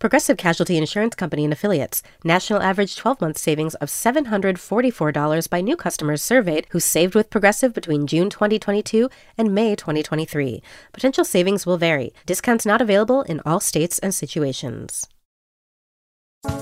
[0.00, 2.02] Progressive Casualty Insurance Company and Affiliates.
[2.24, 7.74] National average 12 month savings of $744 by new customers surveyed who saved with Progressive
[7.74, 10.62] between June 2022 and May 2023.
[10.94, 12.14] Potential savings will vary.
[12.24, 15.06] Discounts not available in all states and situations.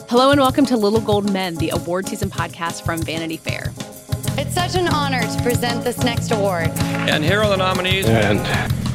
[0.09, 3.73] Hello and welcome to Little Gold Men, the award season podcast from Vanity Fair.
[4.36, 6.70] It's such an honor to present this next award.
[7.06, 8.06] And here are the nominees.
[8.06, 8.41] And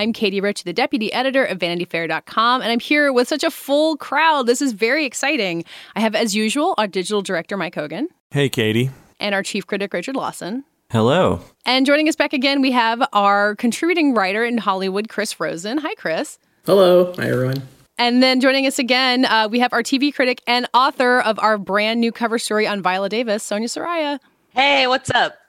[0.00, 3.98] I'm Katie Rich, the deputy editor of VanityFair.com, and I'm here with such a full
[3.98, 4.46] crowd.
[4.46, 5.62] This is very exciting.
[5.94, 8.08] I have, as usual, our digital director, Mike Hogan.
[8.30, 8.88] Hey, Katie.
[9.18, 10.64] And our chief critic, Richard Lawson.
[10.90, 11.40] Hello.
[11.66, 15.76] And joining us back again, we have our contributing writer in Hollywood, Chris Rosen.
[15.76, 16.38] Hi, Chris.
[16.64, 17.12] Hello.
[17.18, 17.60] Hi, everyone.
[17.98, 21.58] And then joining us again, uh, we have our TV critic and author of our
[21.58, 24.18] brand new cover story on Viola Davis, Sonia Saraiya.
[24.54, 25.39] Hey, what's up?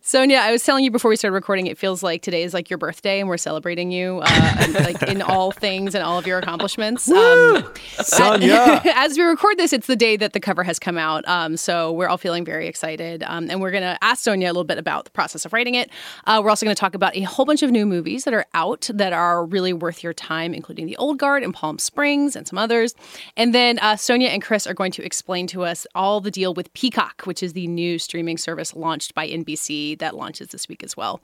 [0.00, 2.70] Sonia, I was telling you before we started recording, it feels like today is like
[2.70, 6.38] your birthday and we're celebrating you uh, like in all things and all of your
[6.38, 7.10] accomplishments.
[7.10, 7.68] Um,
[8.02, 8.82] Sonia!
[8.94, 11.26] As we record this, it's the day that the cover has come out.
[11.28, 13.22] Um, so we're all feeling very excited.
[13.24, 15.74] Um, and we're going to ask Sonia a little bit about the process of writing
[15.74, 15.90] it.
[16.26, 18.46] Uh, we're also going to talk about a whole bunch of new movies that are
[18.54, 22.46] out that are really worth your time, including The Old Guard and Palm Springs and
[22.46, 22.94] some others.
[23.36, 26.54] And then uh, Sonia and Chris are going to explain to us all the deal
[26.54, 30.82] with Peacock, which is the new streaming service launched by NBC that launches this week
[30.82, 31.20] as well.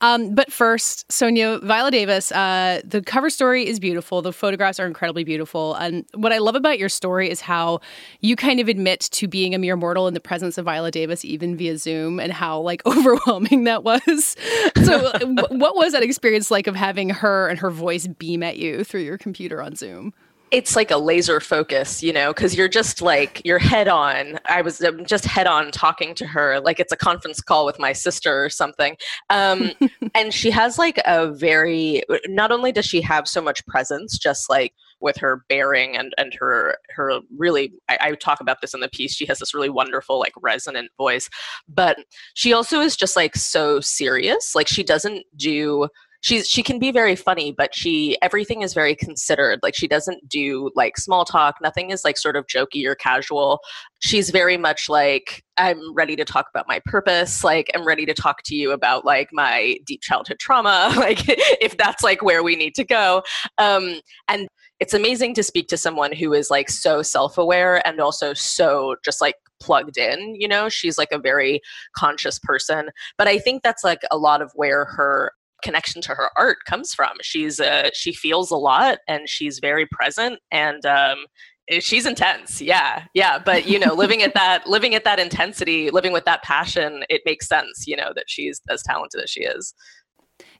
[0.00, 4.22] Um, but first, Sonia, Viola Davis, uh, the cover story is beautiful.
[4.22, 5.74] The photographs are incredibly beautiful.
[5.74, 7.80] And what I love about your story is how
[8.20, 11.24] you kind of admit to being a mere mortal in the presence of Viola Davis,
[11.24, 14.36] even via Zoom, and how like overwhelming that was.
[14.84, 15.12] So,
[15.50, 19.02] what was that experience like of having her and her voice beam at you through
[19.02, 20.12] your computer on Zoom?
[20.54, 24.38] It's like a laser focus, you know, because you're just like you're head on.
[24.48, 27.80] I was um, just head on talking to her like it's a conference call with
[27.80, 28.96] my sister or something.
[29.30, 29.72] Um,
[30.14, 32.04] and she has like a very.
[32.28, 36.32] Not only does she have so much presence, just like with her bearing and and
[36.34, 37.72] her her really.
[37.88, 39.12] I, I talk about this in the piece.
[39.12, 41.28] She has this really wonderful like resonant voice,
[41.68, 41.98] but
[42.34, 44.54] she also is just like so serious.
[44.54, 45.88] Like she doesn't do
[46.24, 49.60] she's she can be very funny but she everything is very considered.
[49.62, 51.56] Like she doesn't do like small talk.
[51.62, 53.60] Nothing is like sort of jokey or casual.
[54.00, 57.44] She's very much like i'm ready to talk about my purpose.
[57.44, 60.92] Like i'm ready to talk to you about like my deep childhood trauma.
[61.04, 61.20] Like
[61.60, 63.22] if that's like where we need to go.
[63.58, 64.48] Um and
[64.80, 69.20] it's amazing to speak to someone who is like so self-aware and also so just
[69.20, 70.70] like plugged in you know?
[70.70, 71.60] She's like a very
[71.94, 72.88] conscious person.
[73.18, 75.32] But i think that's like a lot of where her
[75.64, 77.10] connection to her art comes from.
[77.22, 81.26] She's uh, she feels a lot and she's very present and um,
[81.70, 82.60] eh, she's intense.
[82.60, 83.38] Yeah, yeah.
[83.38, 87.22] But you know, living at that living at that intensity, living with that passion, it
[87.24, 87.86] makes sense.
[87.86, 89.74] You know that she's as talented as she is.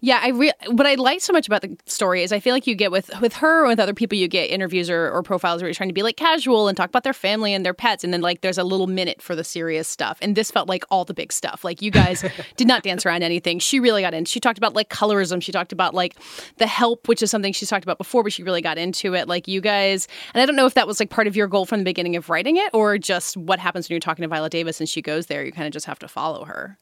[0.05, 2.67] Yeah, I re- what I like so much about the story is I feel like
[2.67, 5.63] you get with with her or with other people you get interviews or, or profiles
[5.63, 8.05] where you're trying to be like casual and talk about their family and their pets
[8.05, 10.85] and then like there's a little minute for the serious stuff and this felt like
[10.91, 11.65] all the big stuff.
[11.65, 12.23] Like you guys
[12.59, 13.59] did not dance around anything.
[13.61, 16.17] She really got in she talked about like colorism she talked about like
[16.59, 19.27] the help which is something she's talked about before but she really got into it.
[19.27, 21.65] Like you guys and I don't know if that was like part of your goal
[21.65, 24.51] from the beginning of writing it or just what happens when you're talking to Viola
[24.51, 26.79] Davis and she goes there you kind of just have to follow her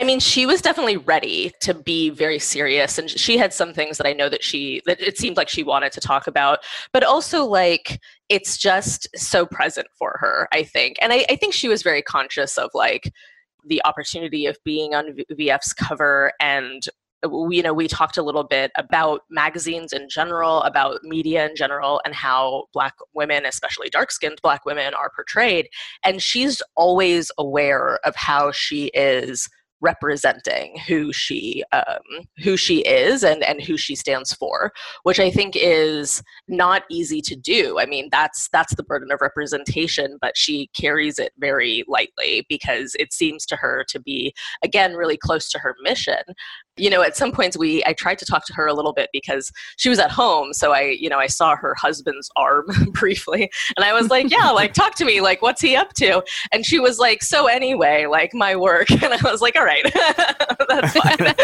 [0.00, 3.98] I mean, she was definitely ready to be very serious, and she had some things
[3.98, 6.60] that I know that she that it seemed like she wanted to talk about,
[6.92, 10.48] but also like it's just so present for her.
[10.52, 13.12] I think, and I, I think she was very conscious of like
[13.66, 16.84] the opportunity of being on VF's cover and
[17.50, 22.00] you know we talked a little bit about magazines in general about media in general
[22.04, 25.68] and how black women especially dark skinned black women are portrayed
[26.04, 29.48] and she's always aware of how she is
[29.80, 34.72] representing who she um, who she is and and who she stands for
[35.02, 37.78] which i think is not easy to do.
[37.78, 42.96] I mean that's that's the burden of representation but she carries it very lightly because
[42.98, 46.22] it seems to her to be again really close to her mission
[46.78, 49.10] you know, at some points we I tried to talk to her a little bit
[49.12, 50.52] because she was at home.
[50.52, 54.50] So I, you know, I saw her husband's arm briefly, and I was like, "Yeah,
[54.50, 55.20] like talk to me.
[55.20, 56.22] Like, what's he up to?"
[56.52, 59.84] And she was like, "So anyway, like my work." And I was like, "All right,
[60.68, 61.34] that's fine."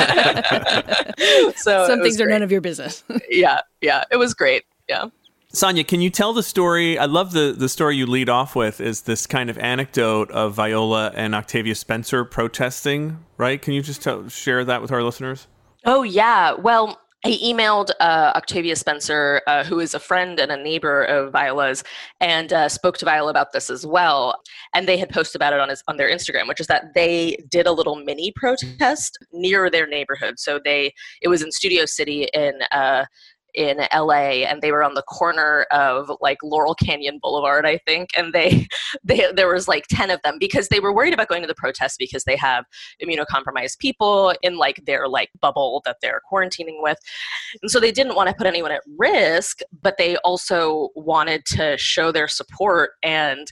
[1.57, 3.05] so some things are none of your business.
[3.31, 4.65] yeah, yeah, it was great.
[4.89, 5.07] Yeah.
[5.55, 6.99] Sonia, can you tell the story?
[6.99, 10.55] I love the, the story you lead off with is this kind of anecdote of
[10.55, 13.63] Viola and Octavia Spencer protesting, right?
[13.63, 15.47] Can you just tell, share that with our listeners?
[15.85, 16.55] Oh, yeah.
[16.55, 21.33] Well, I emailed uh, Octavia Spencer, uh, who is a friend and a neighbor of
[21.33, 21.85] Viola's,
[22.21, 24.35] and uh, spoke to Viola about this as well.
[24.75, 27.39] And they had posted about it on his on their Instagram, which is that they
[27.49, 30.39] did a little mini protest near their neighborhood.
[30.39, 30.93] So they
[31.23, 33.07] it was in Studio City in uh,
[33.55, 38.11] in LA and they were on the corner of like Laurel Canyon Boulevard, I think.
[38.17, 38.67] And they,
[39.05, 41.55] they there was like 10 of them because they were worried about going to the
[41.55, 42.65] protest because they have
[43.03, 46.99] immunocompromised people in like their like bubble that they're quarantining with.
[47.63, 51.77] And so they didn't want to put anyone at risk, but they also wanted to
[51.79, 53.51] show their support and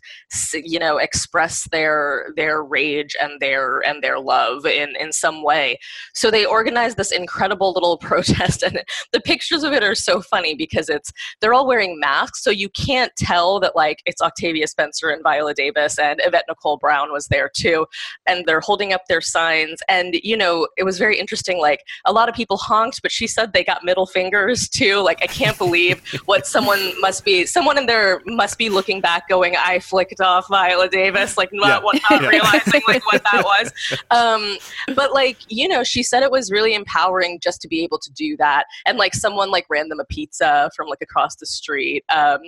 [0.54, 5.78] you know express their their rage and their and their love in in some way.
[6.14, 8.82] So they organized this incredible little protest and
[9.12, 12.50] the pictures of it are are so funny because it's they're all wearing masks, so
[12.50, 17.12] you can't tell that like it's Octavia Spencer and Viola Davis and Yvette Nicole Brown
[17.12, 17.87] was there too,
[18.27, 19.81] and they're holding up their signs.
[19.89, 21.61] And you know, it was very interesting.
[21.61, 24.97] Like a lot of people honked, but she said they got middle fingers too.
[25.00, 27.47] Like I can't believe what someone must be.
[27.47, 31.83] Someone in there must be looking back, going, "I flicked off Viola Davis," like not,
[31.85, 32.00] yeah.
[32.11, 32.29] not yeah.
[32.29, 33.73] realizing like what that was.
[34.11, 34.59] Um,
[34.95, 38.12] but like you know, she said it was really empowering just to be able to
[38.12, 42.05] do that, and like someone like ran them a pizza from like across the street.
[42.14, 42.40] Um,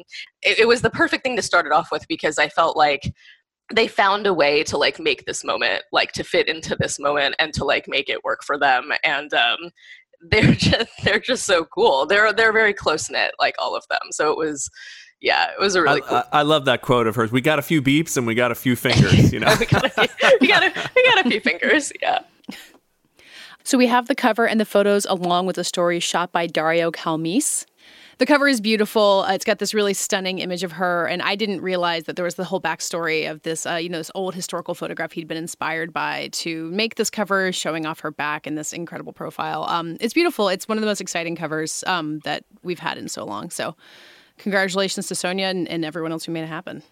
[0.42, 3.12] it, it was the perfect thing to start it off with because I felt like
[3.72, 7.34] they found a way to like make this moment like to fit into this moment
[7.38, 8.92] and to like make it work for them.
[9.02, 9.70] And um
[10.30, 12.06] they're just they're just so cool.
[12.06, 14.00] They're they're very close knit like all of them.
[14.10, 14.70] So it was
[15.20, 17.40] yeah it was a really I, cool I, I, love that quote of hers we
[17.40, 19.54] got a few beeps and we got a few fingers you know?
[19.58, 20.08] We, got a
[20.40, 22.18] we, got a, we got a few fingers yeah
[23.64, 26.90] so we have the cover and the photos along with a story shot by Dario
[26.90, 27.66] Calmese.
[28.18, 29.24] The cover is beautiful.
[29.26, 32.24] Uh, it's got this really stunning image of her, and I didn't realize that there
[32.24, 35.36] was the whole backstory of this, uh, you know, this old historical photograph he'd been
[35.36, 39.64] inspired by to make this cover, showing off her back and this incredible profile.
[39.64, 40.48] Um, it's beautiful.
[40.48, 43.50] It's one of the most exciting covers um, that we've had in so long.
[43.50, 43.74] So,
[44.38, 46.82] congratulations to Sonia and, and everyone else who made it happen.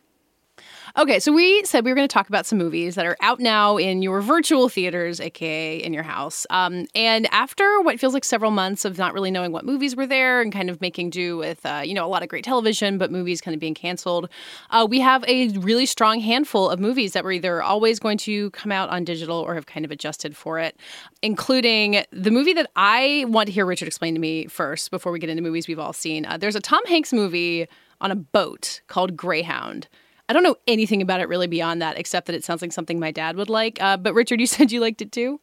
[0.98, 3.40] Okay, so we said we were going to talk about some movies that are out
[3.40, 6.46] now in your virtual theaters, aka in your house.
[6.50, 10.06] Um, and after what feels like several months of not really knowing what movies were
[10.06, 12.98] there and kind of making do with, uh, you know, a lot of great television,
[12.98, 14.28] but movies kind of being canceled,
[14.70, 18.50] uh, we have a really strong handful of movies that were either always going to
[18.50, 20.76] come out on digital or have kind of adjusted for it,
[21.22, 25.18] including the movie that I want to hear Richard explain to me first before we
[25.18, 26.26] get into movies we've all seen.
[26.26, 27.66] Uh, there's a Tom Hanks movie
[28.00, 29.88] on a boat called Greyhound.
[30.32, 32.98] I don't know anything about it really beyond that, except that it sounds like something
[32.98, 33.76] my dad would like.
[33.82, 35.42] Uh, but Richard, you said you liked it too.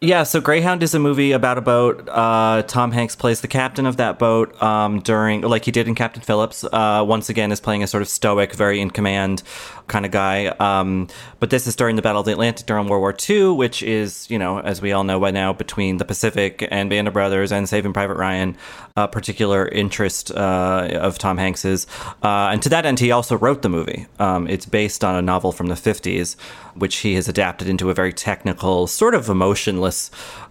[0.00, 2.06] Yeah, so Greyhound is a movie about a boat.
[2.10, 5.94] Uh, Tom Hanks plays the captain of that boat um, during, like he did in
[5.94, 6.62] Captain Phillips.
[6.62, 9.42] Uh, once again, is playing a sort of stoic, very in command
[9.86, 10.46] kind of guy.
[10.46, 11.08] Um,
[11.40, 14.30] but this is during the Battle of the Atlantic during World War II, which is,
[14.30, 17.52] you know, as we all know by now, between the Pacific and Band of Brothers
[17.52, 18.56] and Saving Private Ryan,
[18.96, 21.86] a particular interest uh, of Tom Hanks's.
[22.22, 24.06] Uh, and to that end, he also wrote the movie.
[24.18, 26.36] Um, it's based on a novel from the 50s,
[26.74, 29.28] which he has adapted into a very technical, sort of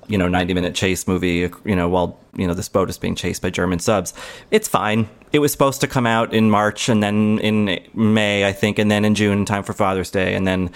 [0.08, 3.16] you know 90 minute chase movie you know while you know this boat is being
[3.16, 4.14] chased by german subs.
[4.52, 5.08] It's fine.
[5.32, 8.92] It was supposed to come out in march and then in may i think and
[8.92, 10.70] then in june in time for father's day and then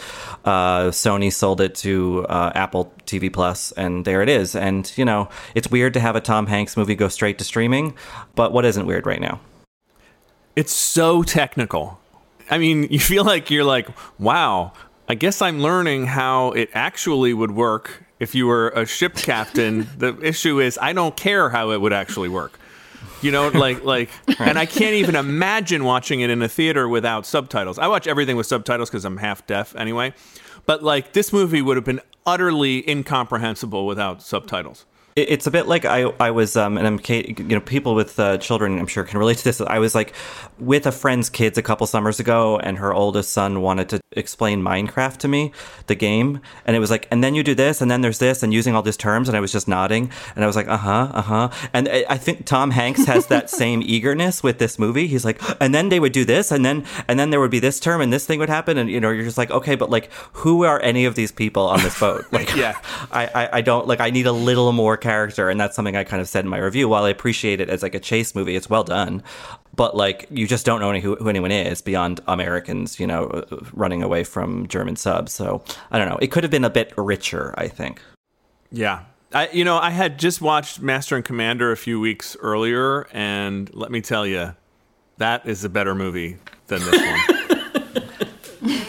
[0.46, 4.56] uh, sony sold it to uh, apple tv plus and there it is.
[4.56, 7.96] And you know it's weird to have a tom hanks movie go straight to streaming
[8.36, 9.40] but what isn't weird right now?
[10.56, 12.00] It's so technical.
[12.50, 14.74] I mean you feel like you're like wow
[15.10, 19.88] I guess I'm learning how it actually would work if you were a ship captain,
[19.98, 22.60] the issue is I don't care how it would actually work.
[23.22, 24.10] You know, like like,
[24.40, 27.80] and I can't even imagine watching it in a theater without subtitles.
[27.80, 30.14] I watch everything with subtitles because I'm half deaf anyway.
[30.66, 34.86] But like, this movie would have been utterly incomprehensible without subtitles
[35.18, 38.38] it's a bit like I, I was um, and I'm you know people with uh,
[38.38, 39.60] children I'm sure can relate to this.
[39.60, 40.14] I was like
[40.60, 44.62] with a friend's kids a couple summers ago, and her oldest son wanted to explain
[44.62, 45.52] Minecraft to me,
[45.88, 48.44] the game, and it was like, and then you do this, and then there's this,
[48.44, 50.78] and using all these terms, and I was just nodding, and I was like, uh
[50.78, 55.08] huh, uh huh, and I think Tom Hanks has that same eagerness with this movie.
[55.08, 57.60] He's like, and then they would do this, and then and then there would be
[57.60, 59.90] this term, and this thing would happen, and you know you're just like, okay, but
[59.90, 62.26] like who are any of these people on this boat?
[62.38, 62.78] Like, yeah,
[63.12, 66.04] I, I I don't like I need a little more character, and that's something I
[66.04, 66.90] kind of said in my review.
[66.90, 69.24] While I appreciate it as like a chase movie, it's well done,
[69.74, 73.28] but like you just don't know any, who, who anyone is beyond Americans, you know,
[73.28, 75.32] uh, running away from German subs.
[75.32, 76.18] So I don't know.
[76.22, 78.02] It could have been a bit richer, I think.
[78.70, 79.06] Yeah.
[79.34, 83.74] I, you know, I had just watched Master and Commander a few weeks earlier, and
[83.74, 84.56] let me tell you,
[85.18, 86.38] that is a better movie
[86.68, 87.20] than this one.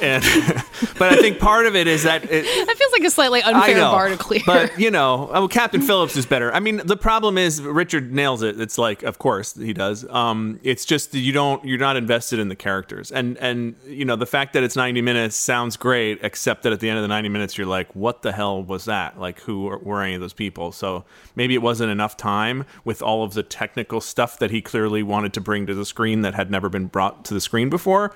[0.01, 0.25] and
[0.99, 3.77] but I think part of it is that it, that feels like a slightly unfair
[3.77, 4.41] know, bar to clear.
[4.47, 6.53] But you know, oh, Captain Phillips is better.
[6.53, 8.61] I mean, the problem is Richard nails it.
[8.61, 10.09] It's like, of course he does.
[10.09, 14.05] Um, it's just that you don't, you're not invested in the characters, and and you
[14.05, 17.03] know the fact that it's 90 minutes sounds great, except that at the end of
[17.03, 19.19] the 90 minutes you're like, what the hell was that?
[19.19, 20.73] Like, who were, were any of those people?
[20.73, 21.05] So
[21.37, 25.33] maybe it wasn't enough time with all of the technical stuff that he clearly wanted
[25.35, 28.15] to bring to the screen that had never been brought to the screen before.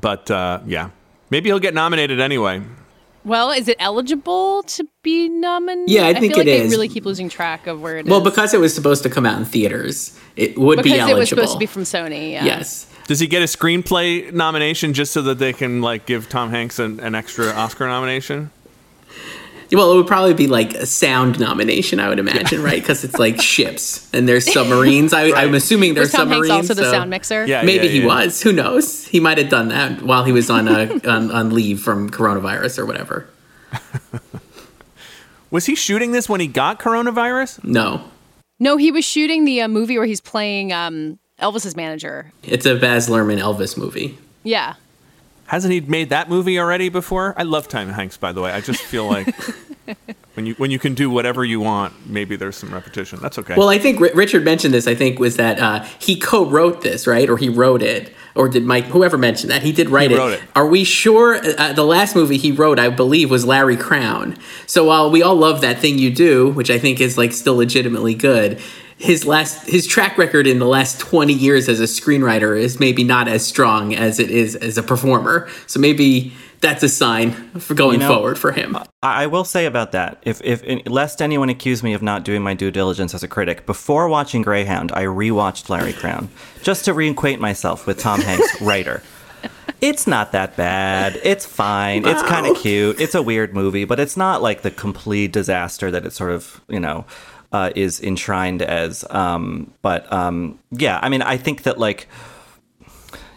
[0.00, 0.90] But uh, yeah,
[1.30, 2.62] maybe he'll get nominated anyway.
[3.22, 5.90] Well, is it eligible to be nominated?
[5.90, 6.70] Yeah, I think feel like it they is.
[6.70, 8.10] really keep losing track of where it is.
[8.10, 11.16] Well, because it was supposed to come out in theaters, it would because be eligible.
[11.16, 12.32] it was supposed to be from Sony.
[12.32, 12.44] Yeah.
[12.46, 12.86] Yes.
[13.06, 16.78] Does he get a screenplay nomination just so that they can like give Tom Hanks
[16.78, 18.50] an, an extra Oscar nomination?
[19.72, 22.80] Well, it would probably be like a sound nomination, I would imagine, right?
[22.82, 25.12] Because it's like ships and there's submarines.
[25.12, 26.70] I, I'm assuming there's Was Tom Hanks submarines.
[26.70, 27.46] also the so sound mixer?
[27.46, 28.06] Yeah, maybe yeah, he yeah.
[28.06, 28.42] was.
[28.42, 29.06] Who knows?
[29.06, 32.78] He might have done that while he was on, uh, on on leave from coronavirus
[32.80, 33.28] or whatever.
[35.50, 37.64] Was he shooting this when he got coronavirus?
[37.64, 38.02] No,
[38.60, 42.32] No, he was shooting the uh, movie where he's playing um, Elvis's manager.
[42.44, 44.16] it's a Baz Luhrmann Elvis movie.
[44.44, 44.74] Yeah.
[45.50, 47.34] Hasn't he made that movie already before?
[47.36, 48.52] I love Tom Hanks, by the way.
[48.52, 49.26] I just feel like
[50.34, 53.18] when you when you can do whatever you want, maybe there's some repetition.
[53.20, 53.56] That's okay.
[53.56, 54.86] Well, I think R- Richard mentioned this.
[54.86, 57.28] I think was that uh, he co-wrote this, right?
[57.28, 58.84] Or he wrote it, or did Mike?
[58.84, 60.20] Whoever mentioned that he did write He it.
[60.20, 60.42] wrote it.
[60.54, 61.34] Are we sure?
[61.58, 64.38] Uh, the last movie he wrote, I believe, was Larry Crowne.
[64.68, 67.56] So while we all love that thing you do, which I think is like still
[67.56, 68.60] legitimately good.
[69.00, 73.02] His last, his track record in the last twenty years as a screenwriter is maybe
[73.02, 75.48] not as strong as it is as a performer.
[75.66, 78.76] So maybe that's a sign for going You know, forward for him.
[79.02, 82.52] I will say about that, if, if lest anyone accuse me of not doing my
[82.52, 86.28] due diligence as a critic, before watching Greyhound, I rewatched Larry Crowne
[86.62, 89.02] just to reacquaint myself with Tom Hanks' writer.
[89.80, 91.18] It's not that bad.
[91.24, 92.06] It's fine.
[92.06, 93.00] It's kind of cute.
[93.00, 96.60] It's a weird movie, but it's not like the complete disaster that it sort of,
[96.68, 97.06] you know,
[97.52, 99.04] uh, is enshrined as.
[99.10, 102.08] Um, but um, yeah, I mean, I think that like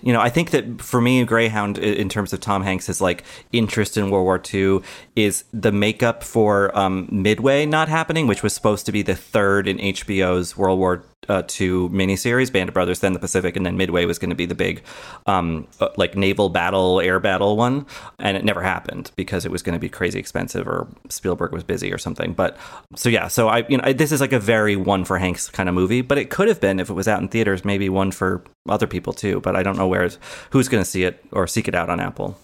[0.03, 3.95] you know, I think that for me, Greyhound, in terms of Tom Hanks's like interest
[3.95, 4.81] in World War II,
[5.15, 9.65] is the makeup for um, Midway not happening, which was supposed to be the third
[9.65, 13.77] in HBO's World War uh, II miniseries, Band of Brothers, then the Pacific, and then
[13.77, 14.83] Midway was going to be the big,
[15.25, 17.85] um, uh, like naval battle, air battle one,
[18.19, 21.63] and it never happened because it was going to be crazy expensive, or Spielberg was
[21.63, 22.33] busy or something.
[22.33, 22.57] But
[22.95, 25.49] so yeah, so I, you know, I, this is like a very one for Hanks
[25.49, 27.89] kind of movie, but it could have been if it was out in theaters, maybe
[27.89, 29.39] one for other people too.
[29.41, 30.03] But I don't know where
[30.49, 32.37] who's going to see it or seek it out on Apple.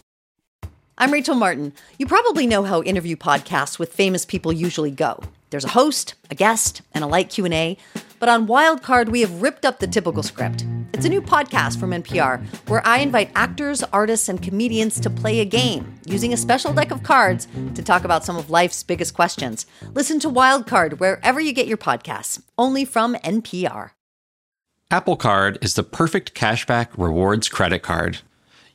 [0.97, 1.71] I'm Rachel Martin.
[1.97, 5.21] You probably know how interview podcasts with famous people usually go.
[5.49, 7.77] There's a host, a guest, and a light Q&A.
[8.19, 10.65] But on Wildcard, we have ripped up the typical script.
[10.93, 15.39] It's a new podcast from NPR where I invite actors, artists, and comedians to play
[15.39, 19.13] a game using a special deck of cards to talk about some of life's biggest
[19.13, 19.65] questions.
[19.93, 23.91] Listen to Wildcard wherever you get your podcasts, only from NPR.
[24.91, 28.19] Apple Card is the perfect cashback rewards credit card.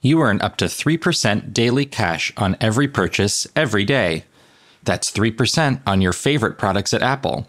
[0.00, 4.24] You earn up to 3% daily cash on every purchase every day.
[4.84, 7.48] That's 3% on your favorite products at Apple,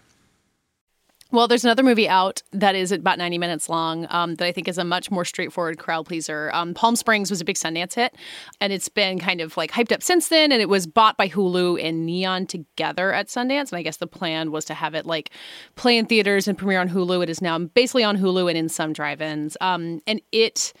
[1.31, 4.67] Well, there's another movie out that is about 90 minutes long um, that I think
[4.67, 6.51] is a much more straightforward crowd pleaser.
[6.53, 8.15] Um, Palm Springs was a big Sundance hit,
[8.59, 10.51] and it's been kind of like hyped up since then.
[10.51, 13.71] And it was bought by Hulu and Neon together at Sundance.
[13.71, 15.31] And I guess the plan was to have it like
[15.75, 17.23] play in theaters and premiere on Hulu.
[17.23, 19.55] It is now basically on Hulu and in some drive-ins.
[19.61, 20.73] Um, and it,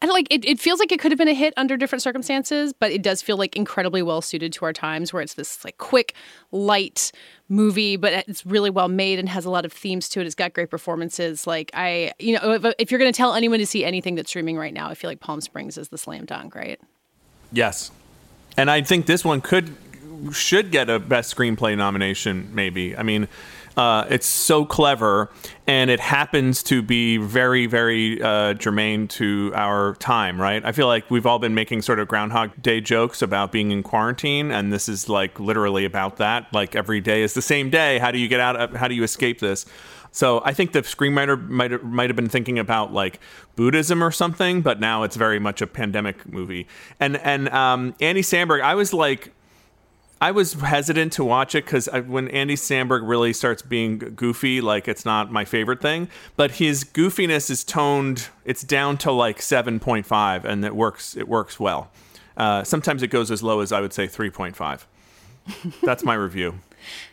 [0.00, 0.44] Don't like it.
[0.44, 3.20] It feels like it could have been a hit under different circumstances, but it does
[3.20, 6.14] feel like incredibly well suited to our times, where it's this like quick,
[6.52, 7.10] light
[7.48, 10.26] movie, but it's really well made and has a lot of themes to it.
[10.26, 11.46] It's got great performances.
[11.46, 14.30] Like I, you know, if, if you're going to tell anyone to see anything that's
[14.30, 16.80] streaming right now, I feel like Palm Springs is the slam dunk, right?
[17.50, 17.90] Yes,
[18.56, 19.74] and I think this one could
[20.32, 22.50] should get a best screenplay nomination.
[22.54, 22.96] Maybe.
[22.96, 23.28] I mean,
[23.78, 25.30] Uh, it's so clever,
[25.68, 30.64] and it happens to be very, very uh, germane to our time, right?
[30.64, 33.84] I feel like we've all been making sort of Groundhog Day jokes about being in
[33.84, 36.52] quarantine, and this is like literally about that.
[36.52, 38.00] Like every day is the same day.
[38.00, 38.56] How do you get out?
[38.56, 39.64] Of, how do you escape this?
[40.10, 43.20] So I think the screenwriter might might have been thinking about like
[43.54, 46.66] Buddhism or something, but now it's very much a pandemic movie.
[46.98, 49.32] And and um, Andy Samberg, I was like
[50.20, 54.88] I was hesitant to watch it because when Andy Samberg really starts being goofy, like
[54.88, 56.08] it's not my favorite thing.
[56.36, 61.16] But his goofiness is toned; it's down to like seven point five, and it works.
[61.16, 61.90] It works well.
[62.36, 64.86] Uh, sometimes it goes as low as I would say three point five.
[65.82, 66.60] That's my review.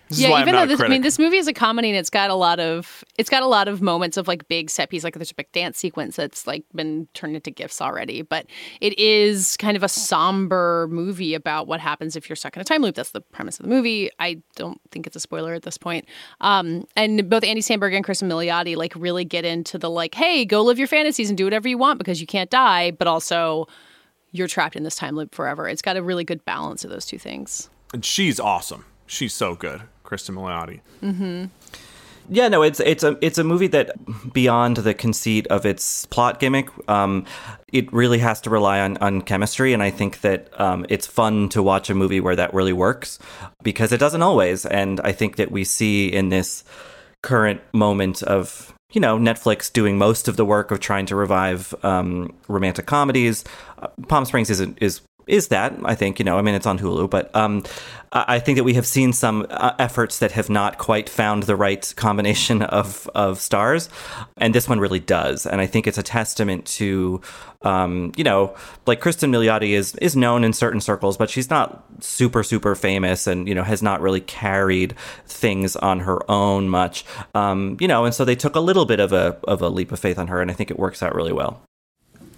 [0.09, 2.29] This yeah, even though this, I mean, this movie is a comedy and it's got
[2.29, 5.15] a lot of it's got a lot of moments of like big set piece, like
[5.15, 8.21] there's a big dance sequence that's like been turned into gifs already.
[8.21, 8.45] But
[8.81, 12.65] it is kind of a somber movie about what happens if you're stuck in a
[12.65, 12.93] time loop.
[12.93, 14.11] That's the premise of the movie.
[14.19, 16.05] I don't think it's a spoiler at this point.
[16.39, 20.45] Um, and both Andy Samberg and Chris Milioti like really get into the like, hey,
[20.45, 23.67] go live your fantasies and do whatever you want because you can't die, but also
[24.31, 25.67] you're trapped in this time loop forever.
[25.67, 27.69] It's got a really good balance of those two things.
[27.91, 28.85] And she's awesome.
[29.07, 29.81] She's so good.
[30.05, 30.81] Cristin Milioti.
[31.01, 31.45] Mm-hmm.
[32.29, 33.91] Yeah, no, it's it's a it's a movie that
[34.33, 37.25] beyond the conceit of its plot gimmick, um,
[37.71, 41.49] it really has to rely on on chemistry, and I think that um, it's fun
[41.49, 43.19] to watch a movie where that really works
[43.61, 46.63] because it doesn't always, and I think that we see in this
[47.21, 51.75] current moment of you know Netflix doing most of the work of trying to revive
[51.83, 53.43] um, romantic comedies.
[53.77, 56.79] Uh, Palm Springs is is is that I think you know I mean it's on
[56.79, 57.63] Hulu, but um,
[58.11, 61.55] I think that we have seen some uh, efforts that have not quite found the
[61.55, 63.89] right combination of of stars,
[64.37, 67.21] and this one really does, and I think it's a testament to
[67.63, 68.55] um, you know
[68.85, 73.27] like Cristin Milioti is is known in certain circles, but she's not super super famous,
[73.27, 78.05] and you know has not really carried things on her own much, um, you know,
[78.05, 80.27] and so they took a little bit of a of a leap of faith on
[80.27, 81.61] her, and I think it works out really well.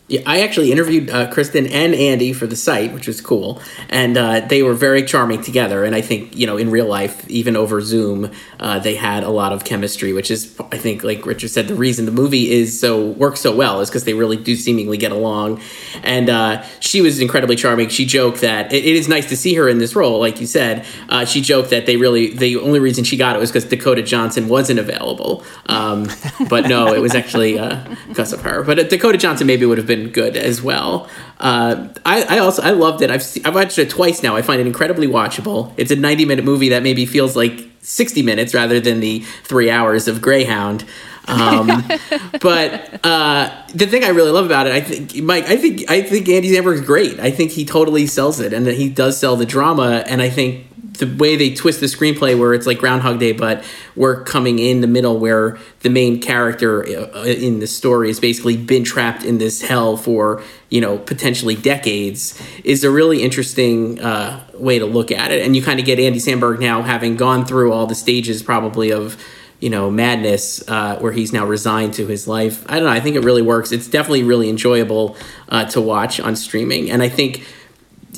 [0.10, 4.18] Yeah, I actually interviewed uh, Cristin and Andy for the site, which was cool, and
[4.18, 5.84] uh, they were very charming together.
[5.84, 9.30] And I think you know, in real life, even over Zoom, uh, they had a
[9.30, 12.80] lot of chemistry, which is, I think, like Richard said, the reason the movie is
[12.80, 15.60] so works so well is because they really do seemingly get along.
[16.04, 17.90] And uh, she was incredibly charming.
[17.90, 20.48] She joked that it, it is nice to see her in this role, like you
[20.48, 20.86] said.
[21.10, 24.04] Uh, she joked that they really the only reason she got it was because Dakota
[24.04, 25.44] Johnson wasn't available.
[25.66, 26.08] Um,
[26.50, 28.64] but no, it was actually uh, because of her.
[28.64, 31.10] But Dakota Johnson maybe would have been been good as well.
[31.40, 33.12] Uh, I, I, also I loved it.
[33.12, 34.36] I've seen, I've watched it twice now.
[34.36, 35.74] I find it incredibly watchable.
[35.78, 39.70] It's a 90 minute movie that maybe feels like 60 minutes rather than the three
[39.70, 40.84] hours of Greyhound.
[41.28, 41.68] Um,
[42.42, 46.02] but uh, the thing I really love about it, I think Mike, I think I
[46.02, 47.20] think Andy Samberg is great.
[47.20, 50.04] I think he totally sells it, and that he does sell the drama.
[50.08, 50.66] And I think
[50.98, 53.64] the way they twist the screenplay where it's like groundhog day but
[53.96, 58.58] we're coming in the middle where the main character uh, in the story has basically
[58.58, 64.44] been trapped in this hell for you know potentially decades is a really interesting uh,
[64.54, 65.46] way to look at it.
[65.46, 68.92] And you kind of get andy samberg now having gone through all the stages probably
[68.92, 69.22] of
[69.60, 72.64] you know madness uh, where he's now resigned to his life.
[72.70, 73.72] I don't know i think it really works.
[73.72, 75.16] It's definitely really enjoyable
[75.50, 76.92] uh, to watch on streaming.
[76.92, 77.46] And i think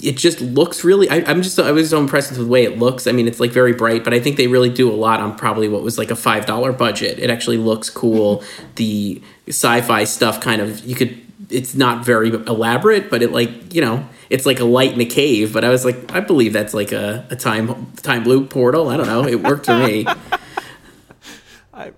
[0.04, 2.78] it just looks really I, am just I was so impressed with the way it
[2.78, 3.08] looks.
[3.08, 5.36] I mean, it's like very bright, but I think they really do a lot on
[5.36, 7.20] probably what was like a five dollar budget.
[7.20, 8.44] It actually looks cool.
[8.76, 13.82] The sci-fi stuff kind of you could it's not very elaborate, but it like, you
[13.82, 15.54] know, it's like a light in a cave.
[15.54, 18.90] But I was like, I believe that's like a, a time time loop portal.
[18.90, 19.26] I don't know.
[19.26, 20.06] It worked for me.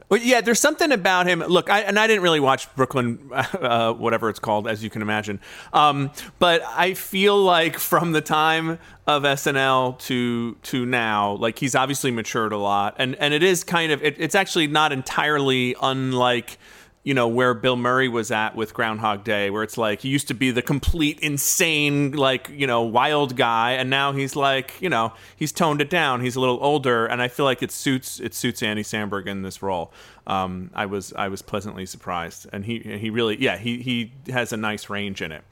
[0.09, 1.39] Well, yeah, there's something about him.
[1.39, 5.01] Look, I, and I didn't really watch Brooklyn, uh, whatever it's called, as you can
[5.01, 5.39] imagine.
[5.73, 11.75] Um, but I feel like from the time of SNL to to now, like he's
[11.75, 15.75] obviously matured a lot, and and it is kind of it, it's actually not entirely
[15.81, 16.57] unlike
[17.03, 20.27] you know where Bill Murray was at with Groundhog Day, where it's like he used
[20.27, 24.89] to be the complete insane, like you know, wild guy, and now he's like, you
[24.89, 26.21] know, he's toned it down.
[26.21, 29.41] He's a little older, and I feel like it suits it suits Andy Samberg in
[29.41, 29.91] this role.
[30.27, 34.53] Um, I was I was pleasantly surprised, and he he really yeah he he has
[34.53, 35.43] a nice range in it.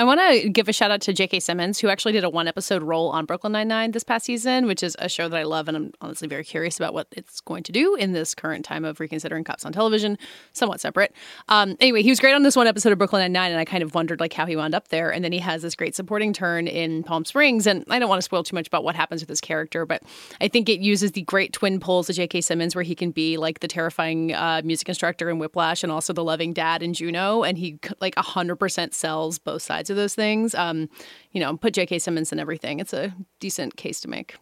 [0.00, 1.40] I want to give a shout out to J.K.
[1.40, 4.82] Simmons, who actually did a one episode role on Brooklyn Nine-Nine this past season, which
[4.82, 5.68] is a show that I love.
[5.68, 8.86] And I'm honestly very curious about what it's going to do in this current time
[8.86, 10.16] of reconsidering cops on television,
[10.54, 11.14] somewhat separate.
[11.50, 13.82] Um, anyway, he was great on this one episode of Brooklyn Nine-Nine, and I kind
[13.82, 15.12] of wondered like how he wound up there.
[15.12, 17.66] And then he has this great supporting turn in Palm Springs.
[17.66, 20.02] And I don't want to spoil too much about what happens with his character, but
[20.40, 22.40] I think it uses the great twin poles of J.K.
[22.40, 26.14] Simmons, where he can be like the terrifying uh, music instructor in Whiplash and also
[26.14, 27.42] the loving dad in Juno.
[27.42, 30.54] And he like 100% sells both sides of those things.
[30.54, 30.88] Um, um,
[31.32, 31.98] you know, put J.K.
[31.98, 32.80] Simmons in everything.
[32.80, 34.36] It's a decent case to make.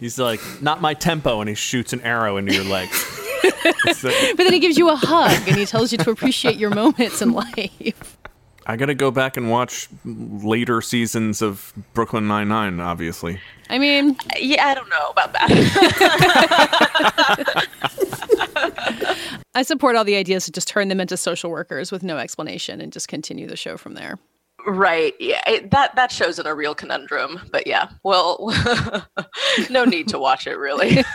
[0.00, 2.88] He's like, not my tempo, and he shoots an arrow into your leg.
[3.84, 7.22] but then he gives you a hug and he tells you to appreciate your moments
[7.22, 8.18] in life.
[8.66, 12.80] I gotta go back and watch later seasons of Brooklyn Nine Nine.
[12.80, 13.38] Obviously,
[13.68, 15.50] I mean, yeah, I don't know about that.
[19.54, 22.80] I support all the ideas to just turn them into social workers with no explanation
[22.80, 24.18] and just continue the show from there.
[24.66, 25.14] Right.
[25.20, 25.42] Yeah.
[25.48, 27.40] It, that that shows in a real conundrum.
[27.52, 27.90] But yeah.
[28.02, 28.52] Well,
[29.70, 31.04] no need to watch it really.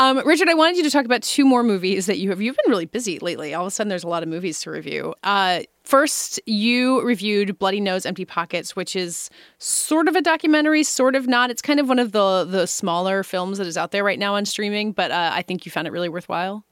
[0.00, 2.40] Um, Richard, I wanted you to talk about two more movies that you have.
[2.40, 3.52] You've been really busy lately.
[3.52, 5.12] All of a sudden, there's a lot of movies to review.
[5.24, 11.16] Uh, first, you reviewed Bloody Nose, Empty Pockets, which is sort of a documentary, sort
[11.16, 11.50] of not.
[11.50, 14.36] It's kind of one of the the smaller films that is out there right now
[14.36, 16.64] on streaming, but uh, I think you found it really worthwhile.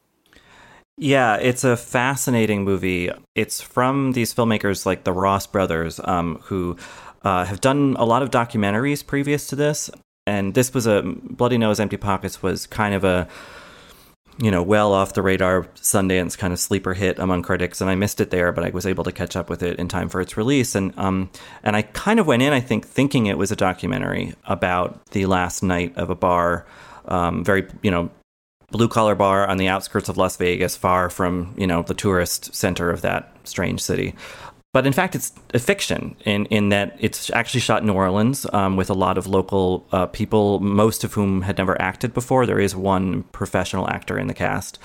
[0.98, 3.10] Yeah, it's a fascinating movie.
[3.34, 6.76] It's from these filmmakers like the Ross brothers, um, who
[7.22, 9.90] uh, have done a lot of documentaries previous to this
[10.26, 13.28] and this was a Bloody Nose, Empty Pockets was kind of a
[14.38, 17.94] you know well off the radar Sundance kind of sleeper hit among critics, and I
[17.94, 20.20] missed it there, but I was able to catch up with it in time for
[20.20, 21.30] its release, and um
[21.62, 25.26] and I kind of went in, I think, thinking it was a documentary about the
[25.26, 26.66] last night of a bar,
[27.06, 28.10] um, very you know
[28.70, 32.54] blue collar bar on the outskirts of Las Vegas, far from you know the tourist
[32.54, 34.14] center of that strange city.
[34.72, 38.46] But in fact, it's a fiction in, in that it's actually shot in New Orleans
[38.52, 42.44] um, with a lot of local uh, people, most of whom had never acted before.
[42.44, 44.78] There is one professional actor in the cast.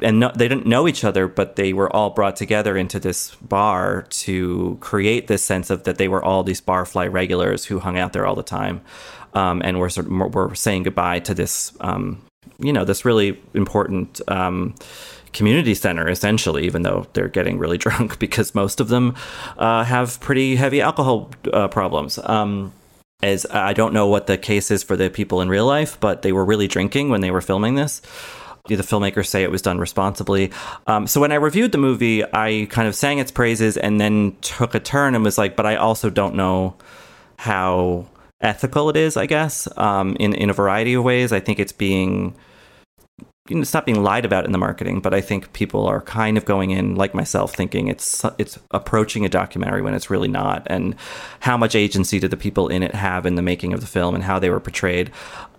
[0.00, 3.34] And no, they didn't know each other, but they were all brought together into this
[3.36, 7.98] bar to create this sense of that they were all these barfly regulars who hung
[7.98, 8.82] out there all the time,
[9.34, 12.22] um, and were sort of were saying goodbye to this, um,
[12.58, 14.74] you know, this really important um,
[15.32, 19.14] community center essentially even though they're getting really drunk because most of them
[19.58, 22.72] uh, have pretty heavy alcohol uh, problems um,
[23.22, 26.22] as i don't know what the case is for the people in real life but
[26.22, 28.00] they were really drinking when they were filming this
[28.68, 30.50] the filmmakers say it was done responsibly.
[30.88, 34.36] Um, so when I reviewed the movie, I kind of sang its praises and then
[34.40, 36.74] took a turn and was like, but I also don't know
[37.36, 38.06] how
[38.40, 41.32] ethical it is, I guess, um, in, in a variety of ways.
[41.32, 42.36] I think it's being
[43.48, 46.00] you know, it's not being lied about in the marketing, but I think people are
[46.00, 50.28] kind of going in, like myself, thinking it's it's approaching a documentary when it's really
[50.28, 50.66] not.
[50.66, 50.96] And
[51.40, 54.14] how much agency did the people in it have in the making of the film
[54.14, 55.10] and how they were portrayed?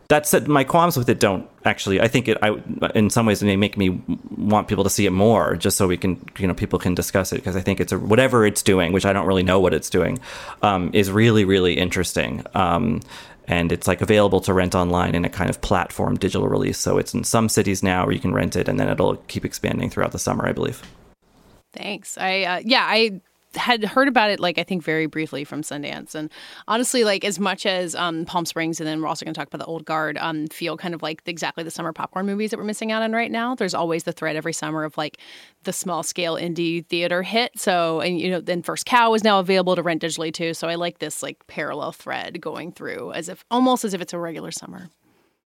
[0.09, 1.99] That said, my qualms with it don't actually.
[1.99, 2.55] I think it, I,
[2.95, 4.01] in some ways, it may make me
[4.37, 7.33] want people to see it more, just so we can, you know, people can discuss
[7.33, 9.73] it because I think it's a, whatever it's doing, which I don't really know what
[9.73, 10.19] it's doing,
[10.61, 12.45] um, is really, really interesting.
[12.53, 13.01] Um,
[13.47, 16.77] and it's like available to rent online in a kind of platform digital release.
[16.77, 19.43] So it's in some cities now where you can rent it, and then it'll keep
[19.43, 20.81] expanding throughout the summer, I believe.
[21.73, 22.17] Thanks.
[22.17, 23.21] I uh, yeah, I
[23.57, 26.31] had heard about it like I think very briefly from Sundance, and
[26.67, 29.47] honestly, like as much as um, Palm Springs, and then we're also going to talk
[29.47, 32.57] about the Old Guard, um, feel kind of like exactly the summer popcorn movies that
[32.57, 33.55] we're missing out on right now.
[33.55, 35.19] There's always the thread every summer of like
[35.63, 37.59] the small scale indie theater hit.
[37.59, 40.53] So, and you know, then First Cow is now available to rent digitally too.
[40.53, 44.13] So I like this like parallel thread going through as if almost as if it's
[44.13, 44.89] a regular summer.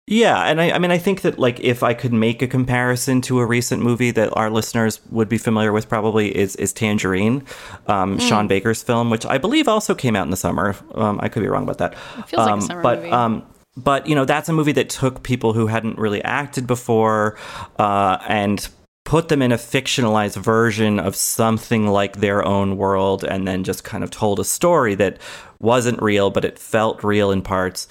[0.10, 3.20] Yeah, and I, I mean, I think that like if I could make a comparison
[3.24, 7.44] to a recent movie that our listeners would be familiar with, probably is is Tangerine,
[7.88, 8.22] um, mm.
[8.22, 10.78] Sean Baker's film, which I believe also came out in the summer.
[10.96, 11.94] Um, I could be wrong about that.
[12.20, 13.12] It feels um, like a summer but, movie.
[13.12, 17.38] Um, but you know, that's a movie that took people who hadn't really acted before
[17.78, 18.66] uh, and
[19.04, 23.84] put them in a fictionalized version of something like their own world, and then just
[23.84, 25.18] kind of told a story that
[25.60, 27.88] wasn't real, but it felt real in parts.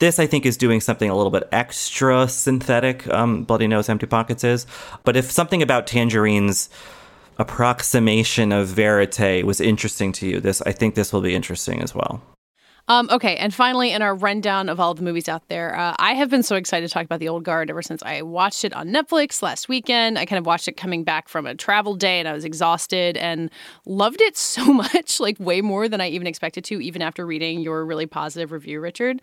[0.00, 3.06] This, I think, is doing something a little bit extra synthetic.
[3.08, 4.66] Um, Bloody Nose, Empty Pockets is,
[5.04, 6.70] but if something about Tangerine's
[7.38, 11.94] approximation of verite was interesting to you, this I think this will be interesting as
[11.94, 12.22] well.
[12.88, 16.14] Um, okay, and finally, in our rundown of all the movies out there, uh, I
[16.14, 18.72] have been so excited to talk about The Old Guard ever since I watched it
[18.72, 20.18] on Netflix last weekend.
[20.18, 23.16] I kind of watched it coming back from a travel day and I was exhausted
[23.16, 23.50] and
[23.86, 27.60] loved it so much, like way more than I even expected to, even after reading
[27.60, 29.22] your really positive review, Richard.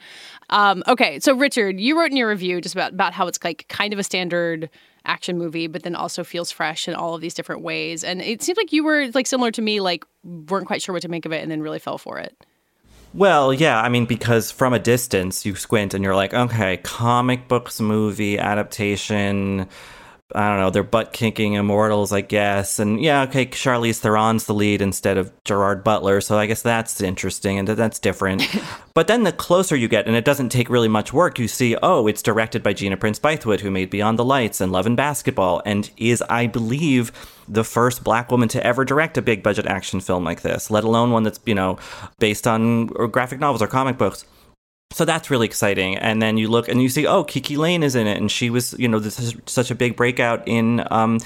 [0.50, 3.67] Um, okay, so Richard, you wrote in your review just about, about how it's like
[3.67, 4.70] kind of a standard
[5.06, 8.04] action movie, but then also feels fresh in all of these different ways.
[8.04, 11.02] And it seems like you were like similar to me, like weren't quite sure what
[11.02, 12.46] to make of it and then really fell for it.
[13.17, 17.47] Well, yeah, I mean, because from a distance you squint and you're like, okay, comic
[17.47, 19.67] books movie adaptation.
[20.36, 22.77] I don't know, they're butt kicking immortals, I guess.
[22.77, 27.01] And yeah, okay, Charlize Theron's the lead instead of Gerard Butler, so I guess that's
[27.01, 28.43] interesting and that's different.
[28.93, 31.75] but then the closer you get, and it doesn't take really much work, you see,
[31.82, 34.95] oh, it's directed by Gina Prince Bythewood, who made Beyond the Lights and Love and
[34.95, 37.12] Basketball, and is, I believe,
[37.47, 40.83] the first black woman to ever direct a big budget action film like this, let
[40.83, 41.77] alone one that's, you know,
[42.19, 44.25] based on graphic novels or comic books.
[44.91, 45.97] so that's really exciting.
[45.97, 48.49] And then you look and you see, oh, KiKi Layne is in it, and she
[48.49, 51.19] was, you know, this is such a big breakout in um,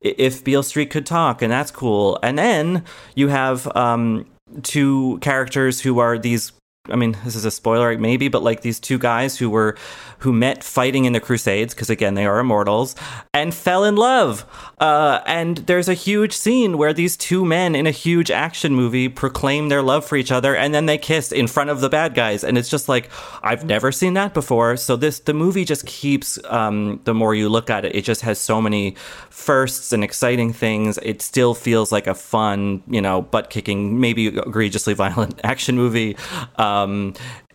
[0.00, 2.18] if Beale Street could talk, and that's cool.
[2.22, 2.84] And then
[3.14, 4.26] you have um,
[4.62, 6.52] two characters who are these
[6.90, 9.74] I mean, this is a spoiler, maybe, but like these two guys who were
[10.18, 12.94] who met fighting in the Crusades, because again, they are immortals,
[13.32, 14.44] and fell in love.
[14.78, 19.08] Uh, and there's a huge scene where these two men in a huge action movie
[19.08, 22.14] proclaim their love for each other, and then they kiss in front of the bad
[22.14, 23.10] guys, and it's just like
[23.42, 24.76] I've never seen that before.
[24.76, 26.38] So this the movie just keeps.
[26.44, 28.94] Um, the more you look at it, it just has so many
[29.30, 30.98] firsts and exciting things.
[31.02, 36.18] It still feels like a fun, you know, butt kicking, maybe egregiously violent action movie.
[36.56, 36.73] Um,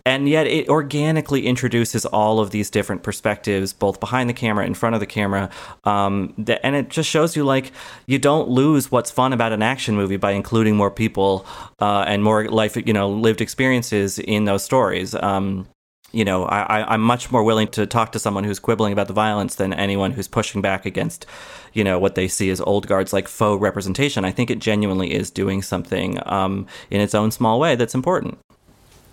[0.05, 4.71] and yet it organically introduces all of these different perspectives both behind the camera and
[4.71, 5.49] in front of the camera
[5.83, 7.71] um, and it just shows you like
[8.07, 11.45] you don't lose what's fun about an action movie by including more people
[11.79, 15.67] uh, and more life you know lived experiences in those stories um,
[16.11, 19.13] you know, I, I'm much more willing to talk to someone who's quibbling about the
[19.13, 21.25] violence than anyone who's pushing back against,
[21.73, 24.25] you know, what they see as old guards like faux representation.
[24.25, 28.39] I think it genuinely is doing something um, in its own small way that's important.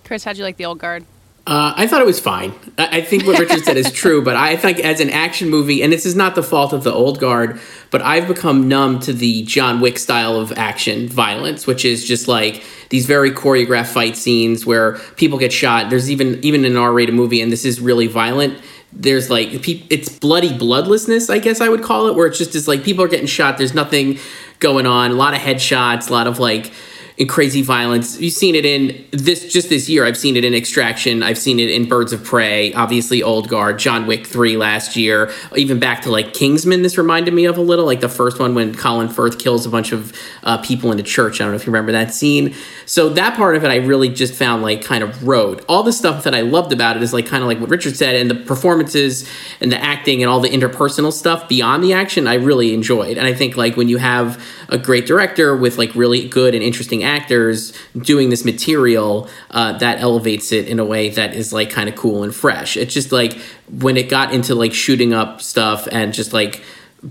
[0.06, 1.04] Chris, how'd you like the old guard?
[1.48, 2.52] Uh, I thought it was fine.
[2.78, 5.92] I, think what Richard said is true, but I think as an action movie, and
[5.92, 9.42] this is not the fault of the old guard, but I've become numb to the
[9.44, 14.64] John Wick style of action violence, which is just like these very choreographed fight scenes
[14.64, 15.88] where people get shot.
[15.88, 18.60] There's even even an R-rated movie, and this is really violent.
[18.92, 22.66] There's like it's bloody bloodlessness, I guess I would call it, where it's just is
[22.66, 23.56] like people are getting shot.
[23.56, 24.18] There's nothing
[24.58, 25.12] going on.
[25.12, 26.72] A lot of headshots, a lot of like
[27.16, 28.20] in crazy violence.
[28.20, 30.05] You've seen it in this just this year.
[30.05, 31.22] I've seen it in Extraction.
[31.22, 32.74] I've seen it in Birds of Prey.
[32.74, 35.33] Obviously, Old Guard, John Wick three last year.
[35.57, 36.83] Even back to like Kingsman.
[36.83, 39.70] This reminded me of a little like the first one when Colin Firth kills a
[39.70, 41.40] bunch of uh, people in a church.
[41.40, 42.55] I don't know if you remember that scene.
[42.85, 45.64] So that part of it, I really just found like kind of rote.
[45.68, 47.96] All the stuff that I loved about it is like kind of like what Richard
[47.96, 49.29] said, and the performances
[49.61, 52.26] and the acting and all the interpersonal stuff beyond the action.
[52.26, 55.94] I really enjoyed, and I think like when you have a great director with like
[55.94, 61.08] really good and interesting actors doing this material uh, that elevates it in a way
[61.10, 62.76] that is like kind of cool and fresh.
[62.76, 63.38] It's just like
[63.70, 66.62] when it got into like shooting up stuff and just like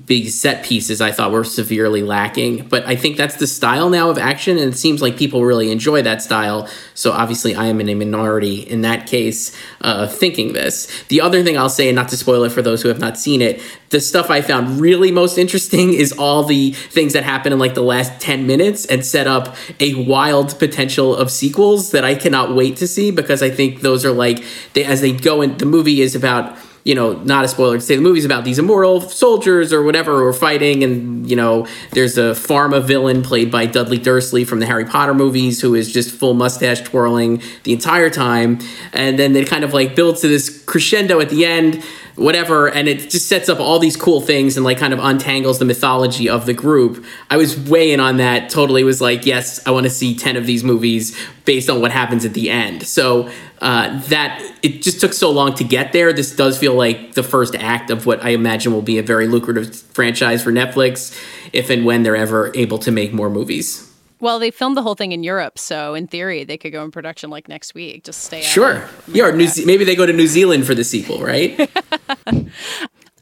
[0.06, 2.68] big set pieces I thought were severely lacking.
[2.68, 5.72] But I think that's the style now of action, and it seems like people really
[5.72, 6.68] enjoy that style.
[6.94, 10.88] So obviously, I am in a minority in that case uh, thinking this.
[11.06, 13.18] The other thing I'll say, and not to spoil it for those who have not
[13.18, 17.54] seen it, the stuff I found really most interesting is all the things that happen
[17.54, 22.04] in like the last 10 minutes and set up a wild potential of sequels that
[22.04, 24.44] I cannot wait to see because I think those are like,
[24.74, 27.82] they, as they go in, the movie is about you know, not a spoiler to
[27.82, 31.68] say the movie's about these immortal soldiers or whatever who are fighting, and you know,
[31.92, 35.92] there's a pharma villain played by Dudley Dursley from the Harry Potter movies who is
[35.92, 38.60] just full mustache twirling the entire time,
[38.94, 41.84] and then it kind of like builds to this crescendo at the end
[42.16, 45.60] whatever and it just sets up all these cool things and like kind of untangles
[45.60, 49.66] the mythology of the group i was way in on that totally was like yes
[49.68, 52.84] i want to see 10 of these movies based on what happens at the end
[52.84, 53.30] so
[53.62, 56.14] uh, that it just took so long to get there.
[56.14, 59.28] This does feel like the first act of what I imagine will be a very
[59.28, 61.18] lucrative franchise for Netflix
[61.54, 63.92] if and when they're ever able to make more movies.
[64.20, 66.92] Well, they filmed the whole thing in Europe, so in theory, they could go in
[66.92, 68.04] production like next week.
[68.04, 68.42] Just stay.
[68.42, 68.88] Sure.
[69.08, 71.70] Yeah, or New Ze- maybe they go to New Zealand for the sequel, right?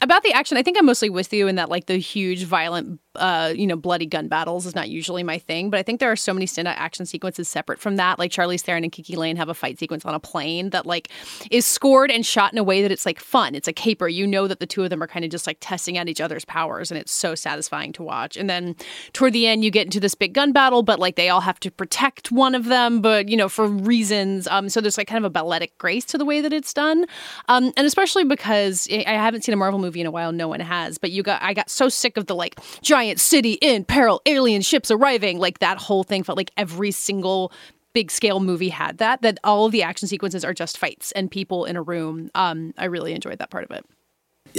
[0.02, 3.00] About the action, I think I'm mostly with you in that like the huge violent
[3.16, 6.10] uh, you know, bloody gun battles is not usually my thing, but I think there
[6.10, 8.18] are so many standout action sequences separate from that.
[8.18, 11.08] Like Charlize Theron and KiKi Layne have a fight sequence on a plane that like
[11.50, 13.54] is scored and shot in a way that it's like fun.
[13.54, 14.08] It's a caper.
[14.08, 16.20] You know that the two of them are kind of just like testing out each
[16.20, 18.36] other's powers, and it's so satisfying to watch.
[18.36, 18.76] And then
[19.12, 21.60] toward the end, you get into this big gun battle, but like they all have
[21.60, 24.48] to protect one of them, but you know for reasons.
[24.48, 27.06] Um, so there's like kind of a balletic grace to the way that it's done,
[27.48, 30.32] um, and especially because I haven't seen a Marvel movie in a while.
[30.32, 33.20] No one has, but you got I got so sick of the like giant giant
[33.20, 35.38] city in peril, alien ships arriving.
[35.38, 37.52] Like that whole thing felt like every single
[37.92, 39.22] big scale movie had that.
[39.22, 42.30] That all of the action sequences are just fights and people in a room.
[42.34, 43.84] Um, I really enjoyed that part of it.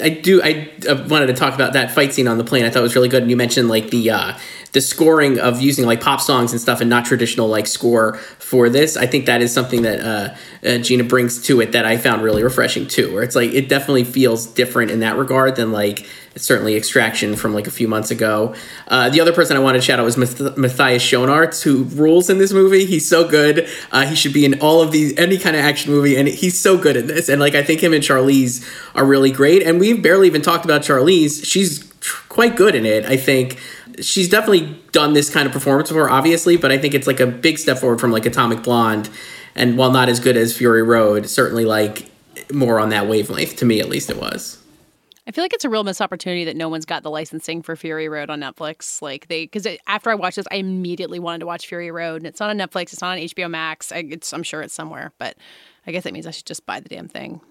[0.03, 0.41] I do.
[0.43, 0.69] I
[1.07, 2.65] wanted to talk about that fight scene on the plane.
[2.65, 3.21] I thought it was really good.
[3.21, 4.37] And you mentioned like the uh,
[4.73, 8.67] the scoring of using like pop songs and stuff, and not traditional like score for
[8.69, 8.97] this.
[8.97, 12.23] I think that is something that uh, uh, Gina brings to it that I found
[12.23, 13.13] really refreshing too.
[13.13, 16.05] Where it's like it definitely feels different in that regard than like
[16.37, 18.53] certainly Extraction from like a few months ago.
[18.87, 22.29] Uh, the other person I wanted to shout out was Math- Matthias Schoenaerts, who rules
[22.29, 22.85] in this movie.
[22.85, 23.67] He's so good.
[23.91, 26.59] Uh, he should be in all of these any kind of action movie, and he's
[26.59, 27.29] so good in this.
[27.29, 29.63] And like I think him and Charlize are really great.
[29.63, 31.45] And we've barely even talked about Charlize.
[31.45, 31.83] She's
[32.27, 33.05] quite good in it.
[33.05, 33.59] I think
[34.01, 37.27] she's definitely done this kind of performance before, obviously, but I think it's like a
[37.27, 39.09] big step forward from like Atomic Blonde
[39.55, 42.11] And while not as good as Fury Road, certainly like
[42.51, 44.61] more on that wavelength to me at least it was.
[45.27, 47.75] I feel like it's a real missed opportunity that no one's got the licensing for
[47.75, 49.01] Fury Road on Netflix.
[49.01, 52.27] Like they, because after I watched this, I immediately wanted to watch Fury Road, and
[52.27, 52.93] it's not on Netflix.
[52.93, 53.91] It's not on HBO Max.
[53.91, 55.35] I, I'm sure it's somewhere, but
[55.87, 57.41] I guess that means I should just buy the damn thing.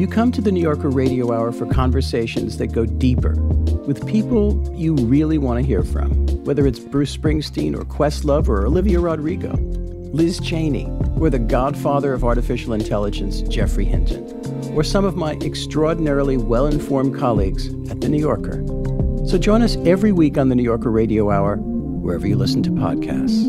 [0.00, 3.34] You come to the New Yorker Radio Hour for conversations that go deeper
[3.86, 8.64] with people you really want to hear from, whether it's Bruce Springsteen or Questlove or
[8.64, 9.79] Olivia Rodrigo.
[10.12, 14.24] Liz Cheney, or the godfather of artificial intelligence, Geoffrey Hinton,
[14.74, 18.64] or some of my extraordinarily well informed colleagues at The New Yorker.
[19.26, 22.70] So join us every week on The New Yorker Radio Hour, wherever you listen to
[22.70, 23.48] podcasts.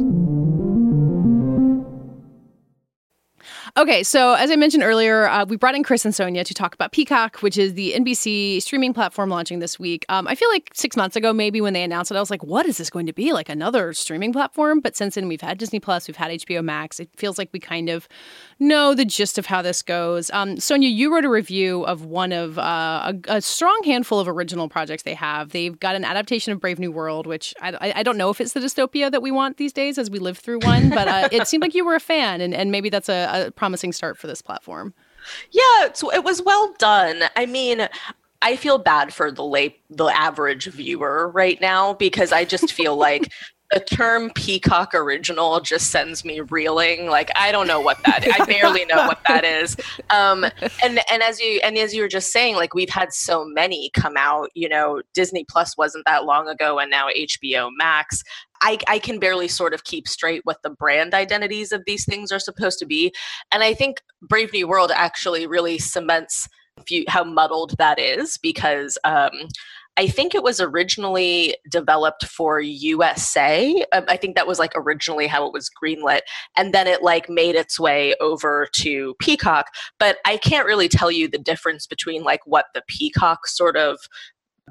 [3.77, 6.73] Okay, so as I mentioned earlier, uh, we brought in Chris and Sonia to talk
[6.73, 10.05] about Peacock, which is the NBC streaming platform launching this week.
[10.09, 12.43] Um, I feel like six months ago, maybe when they announced it, I was like,
[12.43, 13.31] "What is this going to be?
[13.31, 16.99] Like another streaming platform?" But since then, we've had Disney Plus, we've had HBO Max.
[16.99, 18.09] It feels like we kind of
[18.61, 20.31] know the gist of how this goes.
[20.31, 24.27] Um, Sonia, you wrote a review of one of uh, a, a, strong handful of
[24.27, 25.49] original projects they have.
[25.49, 28.53] They've got an adaptation of Brave New World, which I, I don't know if it's
[28.53, 31.47] the dystopia that we want these days as we live through one, but uh, it
[31.47, 34.27] seemed like you were a fan, and, and maybe that's a, a promising start for
[34.27, 34.93] this platform.
[35.51, 37.23] Yeah, so it was well done.
[37.35, 37.87] I mean,
[38.41, 42.95] I feel bad for the late the average viewer right now because I just feel
[42.95, 43.31] like
[43.71, 47.07] the term peacock original just sends me reeling.
[47.07, 48.33] Like i don't know what that is.
[48.39, 49.75] i barely know what that is.
[50.09, 50.43] Um,
[50.83, 53.89] and and as you and as you were just saying like we've had so many
[53.93, 58.23] come out you know disney plus wasn't that long ago and now hbo max.
[58.63, 62.31] I, I can barely sort of keep straight what the brand identities of these things
[62.31, 63.13] are supposed to be.
[63.51, 66.47] And i think brave new world actually really cements
[67.07, 69.31] how muddled that is because um,
[70.01, 73.85] I think it was originally developed for USA.
[73.91, 76.21] Um, I think that was like originally how it was greenlit.
[76.57, 79.67] And then it like made its way over to Peacock.
[79.99, 83.99] But I can't really tell you the difference between like what the Peacock sort of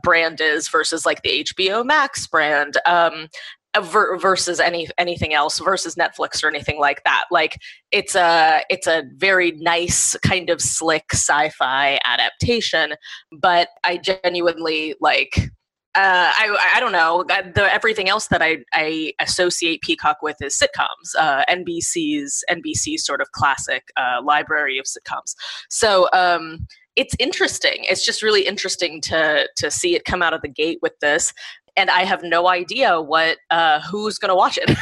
[0.02, 2.78] brand is versus like the HBO Max brand.
[2.84, 3.28] Um,
[3.78, 7.24] versus any anything else versus Netflix or anything like that.
[7.30, 7.58] Like
[7.92, 12.94] it's a it's a very nice kind of slick sci-fi adaptation,
[13.32, 15.50] but I genuinely like
[15.96, 17.24] uh, I, I don't know.
[17.26, 23.20] The, everything else that I, I associate Peacock with is sitcoms, uh, NBC's NBC sort
[23.20, 25.34] of classic uh, library of sitcoms.
[25.68, 27.78] So um, it's interesting.
[27.88, 31.32] It's just really interesting to to see it come out of the gate with this
[31.76, 34.76] and I have no idea what uh, who's going to watch it.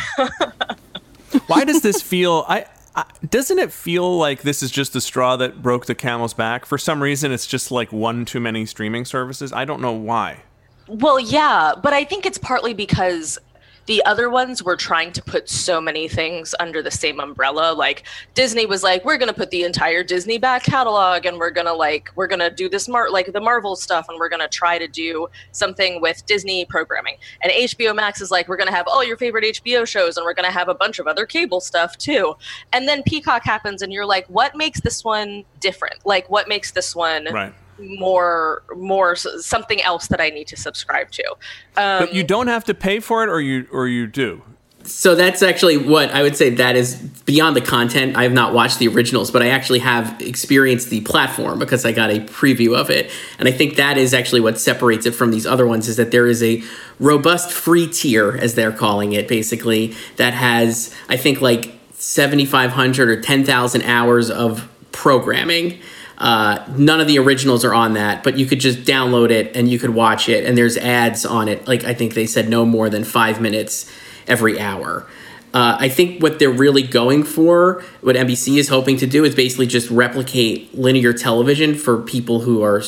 [1.47, 2.45] Why does this feel?
[2.49, 6.35] I, I doesn't it feel like this is just the straw that broke the camel's
[6.35, 6.65] back?
[6.65, 9.53] For some reason, it's just like one too many streaming services.
[9.53, 10.43] I don't know why.
[10.89, 13.39] Well, yeah, but I think it's partly because
[13.89, 17.73] the other ones were trying to put so many things under the same umbrella.
[17.73, 21.73] Like Disney was like, we're gonna put the entire Disney back catalog, and we're gonna
[21.73, 24.87] like we're gonna do this mar like the Marvel stuff, and we're gonna try to
[24.87, 27.17] do something with Disney programming.
[27.43, 30.35] And HBO Max is like, we're gonna have all your favorite HBO shows, and we're
[30.35, 32.37] gonna have a bunch of other cable stuff too.
[32.75, 36.05] And then Peacock happens, and you're like, what makes this one different?
[36.05, 41.11] Like, what makes this one right more more something else that I need to subscribe
[41.13, 41.25] to.
[41.77, 44.43] Um, but you don't have to pay for it, or you or you do.
[44.85, 46.51] So that's actually what I would say.
[46.51, 48.17] That is beyond the content.
[48.17, 51.93] I have not watched the originals, but I actually have experienced the platform because I
[51.93, 55.31] got a preview of it, and I think that is actually what separates it from
[55.31, 55.89] these other ones.
[55.89, 56.63] Is that there is a
[56.99, 62.71] robust free tier, as they're calling it, basically that has I think like seventy five
[62.71, 65.79] hundred or ten thousand hours of programming
[66.19, 69.69] uh, none of the originals are on that, but you could just download it and
[69.69, 70.45] you could watch it.
[70.45, 71.67] And there's ads on it.
[71.67, 73.91] Like I think they said no more than five minutes
[74.27, 75.07] every hour.
[75.55, 79.35] Uh, I think what they're really going for, what NBC is hoping to do, is
[79.35, 82.83] basically just replicate linear television for people who are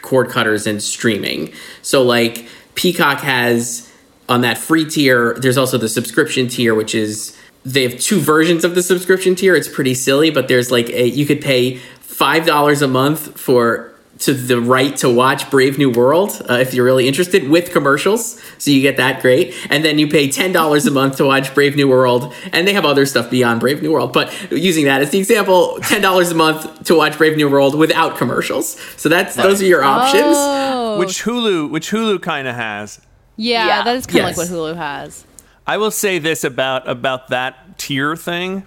[0.00, 1.52] cord cutters and streaming.
[1.82, 3.92] So, like, Peacock has
[4.28, 8.64] on that free tier, there's also the subscription tier, which is they have two versions
[8.64, 9.54] of the subscription tier.
[9.54, 11.80] It's pretty silly, but there's like a you could pay
[12.18, 16.74] five dollars a month for to the right to watch Brave New World uh, if
[16.74, 18.42] you're really interested with commercials.
[18.58, 19.54] So you get that great.
[19.70, 22.34] And then you pay $10 a month to watch Brave New World.
[22.52, 24.12] And they have other stuff beyond Brave New World.
[24.12, 28.18] But using that as the example, $10 a month to watch Brave New World without
[28.18, 28.80] commercials.
[28.96, 30.34] So that's those are your options.
[30.36, 30.98] Oh.
[30.98, 33.00] Which Hulu which Hulu kind of has.
[33.36, 34.38] Yeah, yeah, that is kind of yes.
[34.38, 35.24] like what Hulu has.
[35.64, 38.66] I will say this about about that tier thing.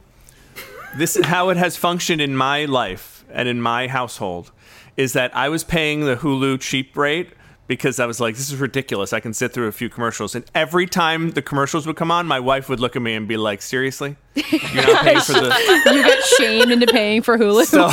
[0.95, 4.51] This is how it has functioned in my life and in my household
[4.97, 7.31] is that I was paying the Hulu cheap rate
[7.67, 9.13] because I was like, this is ridiculous.
[9.13, 10.35] I can sit through a few commercials.
[10.35, 13.27] And every time the commercials would come on, my wife would look at me and
[13.29, 14.17] be like, seriously?
[14.33, 15.81] You're not paying for the.
[15.93, 17.65] you got shamed into paying for Hulu.
[17.65, 17.89] So,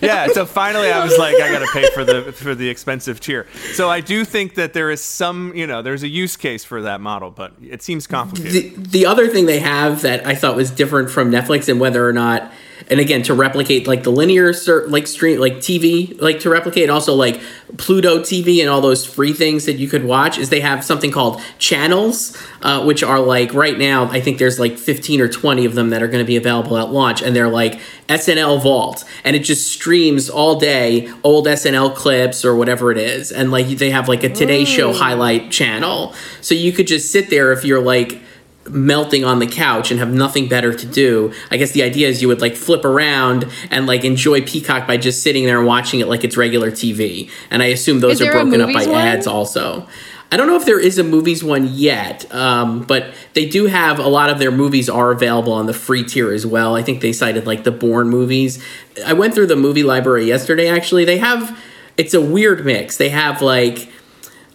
[0.06, 0.26] yeah.
[0.28, 3.46] So finally, I was like, I got to pay for the for the expensive tier.
[3.74, 6.82] So I do think that there is some, you know, there's a use case for
[6.82, 8.74] that model, but it seems complicated.
[8.74, 12.06] The, the other thing they have that I thought was different from Netflix and whether
[12.06, 12.52] or not
[12.88, 14.52] and again to replicate like the linear
[14.88, 17.40] like stream like tv like to replicate also like
[17.76, 21.10] pluto tv and all those free things that you could watch is they have something
[21.10, 25.51] called channels uh, which are like right now i think there's like 15 or 20
[25.64, 29.04] of them that are going to be available at launch and they're like snl vault
[29.24, 33.66] and it just streams all day old snl clips or whatever it is and like
[33.66, 37.64] they have like a today show highlight channel so you could just sit there if
[37.64, 38.20] you're like
[38.68, 41.32] melting on the couch and have nothing better to do.
[41.50, 44.96] I guess the idea is you would like flip around and like enjoy Peacock by
[44.96, 47.30] just sitting there and watching it like it's regular TV.
[47.50, 48.94] And I assume those are broken up by one?
[48.94, 49.86] ads also.
[50.32, 53.98] I don't know if there is a movies one yet, um, but they do have
[53.98, 56.74] a lot of their movies are available on the free tier as well.
[56.74, 58.64] I think they cited like the Bourne movies.
[59.04, 60.70] I went through the movie library yesterday.
[60.70, 61.62] Actually, they have
[61.98, 62.96] it's a weird mix.
[62.96, 63.92] They have like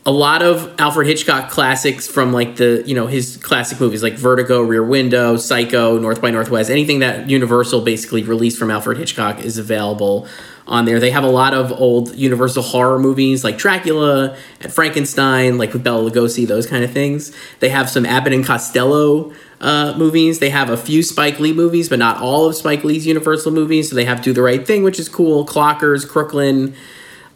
[0.03, 4.15] a lot of Alfred Hitchcock classics from like the you know his classic movies like
[4.15, 6.71] Vertigo, Rear Window, Psycho, North by Northwest.
[6.71, 10.27] Anything that Universal basically released from Alfred Hitchcock is available
[10.67, 10.99] on there.
[10.99, 15.83] They have a lot of old Universal horror movies like Dracula and Frankenstein, like with
[15.83, 17.35] Bela Lugosi, those kind of things.
[17.59, 20.39] They have some Abbott and Costello uh, movies.
[20.39, 23.89] They have a few Spike Lee movies, but not all of Spike Lee's Universal movies.
[23.89, 25.45] So they have Do the Right Thing, which is cool.
[25.45, 26.75] Clockers, Crooklyn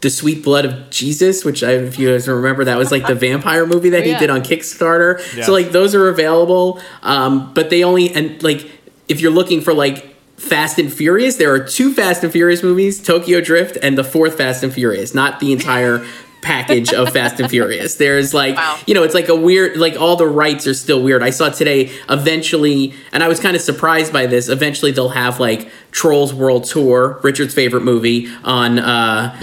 [0.01, 3.15] the Sweet Blood of Jesus, which I, if you guys remember, that was like the
[3.29, 4.13] vampire movie that oh, yeah.
[4.13, 5.19] he did on Kickstarter.
[5.36, 5.45] Yeah.
[5.45, 8.69] So like those are available, um, but they only and like
[9.07, 10.11] if you're looking for like
[10.42, 14.38] Fast and Furious, there are two Fast and Furious movies, Tokyo Drift and the fourth
[14.38, 16.06] Fast and Furious, not the entire
[16.42, 17.96] package of Fast and Furious.
[17.96, 18.80] There's like, wow.
[18.86, 21.24] you know, it's like a weird, like all the rights are still weird.
[21.24, 24.50] I saw today, eventually, and I was kind of surprised by this.
[24.50, 29.39] Eventually, they'll have like Trolls World Tour, Richard's favorite movie, on uh,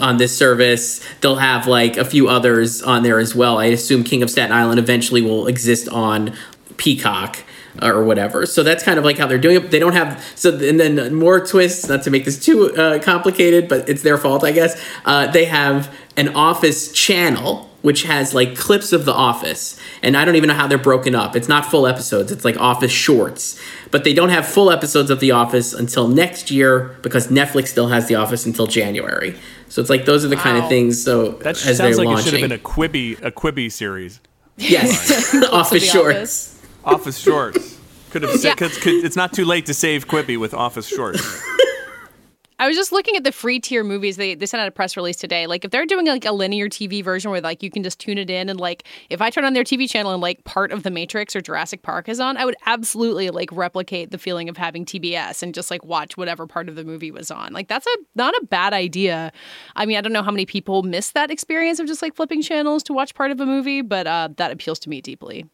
[0.00, 1.04] on this service.
[1.20, 3.58] They'll have like a few others on there as well.
[3.58, 6.34] I assume King of Staten Island eventually will exist on
[6.78, 7.44] Peacock
[7.82, 8.46] or whatever.
[8.46, 9.70] So that's kind of like how they're doing it.
[9.70, 11.88] They don't have so and then more twists.
[11.88, 14.82] Not to make this too uh, complicated, but it's their fault, I guess.
[15.04, 20.24] Uh, they have an Office channel which has like clips of The Office, and I
[20.24, 21.36] don't even know how they're broken up.
[21.36, 22.32] It's not full episodes.
[22.32, 23.60] It's like Office shorts,
[23.90, 27.88] but they don't have full episodes of The Office until next year because Netflix still
[27.88, 29.38] has The Office until January.
[29.68, 30.42] So it's like those are the wow.
[30.42, 31.02] kind of things.
[31.02, 32.18] So that sounds like launching.
[32.18, 34.20] it should have been a Quibi a Quibi series.
[34.56, 36.16] Yes, Office shorts.
[36.16, 36.57] Office
[36.88, 37.78] Office shorts.
[38.10, 38.54] Could have yeah.
[38.54, 41.20] could, could, it's not too late to save Quibi with Office Shorts.
[42.60, 44.16] I was just looking at the free tier movies.
[44.16, 45.46] They they sent out a press release today.
[45.46, 48.18] Like if they're doing like a linear TV version where like you can just tune
[48.18, 50.82] it in and like if I turn on their TV channel and like part of
[50.82, 54.56] the Matrix or Jurassic Park is on, I would absolutely like replicate the feeling of
[54.56, 57.52] having TBS and just like watch whatever part of the movie was on.
[57.52, 59.30] Like that's a not a bad idea.
[59.76, 62.42] I mean, I don't know how many people miss that experience of just like flipping
[62.42, 65.46] channels to watch part of a movie, but uh, that appeals to me deeply.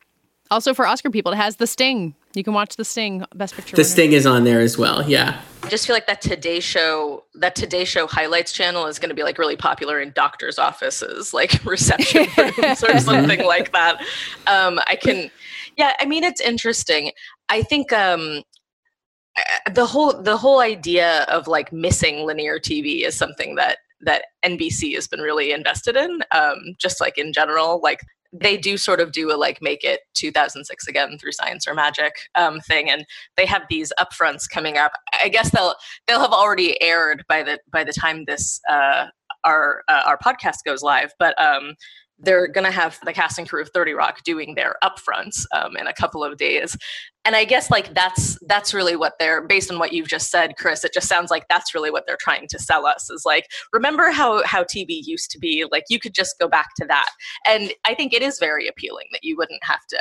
[0.55, 2.15] Also for Oscar people, it has The Sting.
[2.35, 3.75] You can watch The Sting, Best Picture.
[3.75, 3.89] The winner.
[3.89, 5.03] Sting is on there as well.
[5.11, 5.41] Yeah.
[5.65, 9.17] I just feel like that Today Show, that Today Show highlights channel is going to
[9.17, 14.01] be like really popular in doctors' offices, like reception rooms or something like that.
[14.47, 15.29] Um, I can,
[15.77, 15.95] yeah.
[15.99, 17.11] I mean, it's interesting.
[17.49, 18.45] I think um,
[19.73, 24.95] the whole the whole idea of like missing linear TV is something that that NBC
[24.95, 27.81] has been really invested in, um, just like in general.
[27.83, 28.03] Like
[28.35, 32.15] they do sort of do a like make it 2006 again through science or magic
[32.35, 33.07] um, thing and
[33.37, 34.93] they have these upfronts coming up.
[35.23, 35.75] I guess they'll
[36.07, 39.07] they'll have already aired by the by the time this uh,
[39.45, 41.75] our uh, our podcast goes live but um,
[42.19, 45.77] they're going to have the cast and crew of 30 rock doing their upfronts um,
[45.77, 46.77] in a couple of days
[47.25, 50.55] and i guess like that's that's really what they're based on what you've just said
[50.59, 53.47] chris it just sounds like that's really what they're trying to sell us is like
[53.73, 55.65] remember how how tv used to be?
[55.71, 57.09] Like you could just go back to that.
[57.47, 59.99] And i think it is very appealing that you wouldn't have to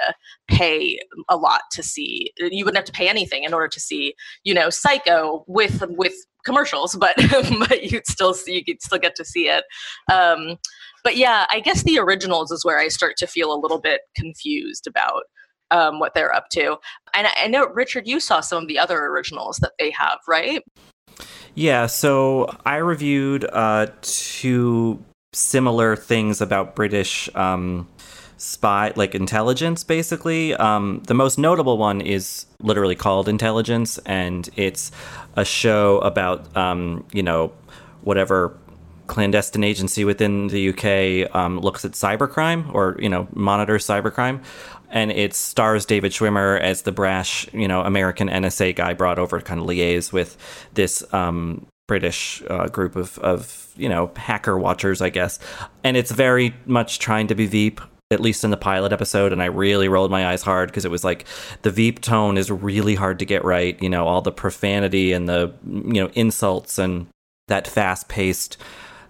[0.48, 1.00] pay
[1.30, 4.14] a lot to see you wouldn't have to pay anything in order to see
[4.44, 6.14] you know psycho with with
[6.46, 7.16] commercials but
[7.70, 9.64] but you'd still see you could still get to see it.
[10.12, 10.58] Um
[11.04, 14.02] but yeah, I guess the originals is where I start to feel a little bit
[14.16, 15.24] confused about
[15.74, 16.78] um, what they're up to.
[17.14, 20.20] And I, I know, Richard, you saw some of the other originals that they have,
[20.28, 20.64] right?
[21.56, 25.04] Yeah, so I reviewed uh, two
[25.34, 27.88] similar things about British um,
[28.38, 30.56] spy, like intelligence, basically.
[30.56, 34.92] Um, the most notable one is literally called Intelligence, and it's
[35.36, 37.52] a show about, um, you know,
[38.02, 38.58] whatever
[39.08, 44.44] clandestine agency within the UK um, looks at cybercrime or you know monitors cybercrime,
[44.94, 49.40] and it stars David Schwimmer as the brash you know American NSA guy brought over
[49.40, 50.38] to kind of liaise with
[50.74, 55.40] this um, British uh, group of of you know hacker watchers, I guess,
[55.84, 57.82] and it's very much trying to be Veep
[58.12, 60.92] at least in the pilot episode and i really rolled my eyes hard because it
[60.92, 61.26] was like
[61.64, 65.28] the veep tone is really hard to get right you know all the profanity and
[65.28, 67.08] the you know insults and
[67.48, 68.58] that fast paced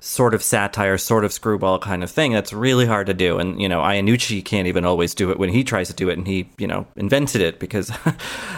[0.04, 3.40] sort of satire sort of screwball kind of thing that's really hard to do.
[3.40, 6.18] And you know iannucci can't even always do it when he tries to do it
[6.18, 7.90] and he you know invented it because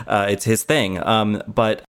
[0.08, 1.02] uh, it's his thing.
[1.06, 1.84] Um, but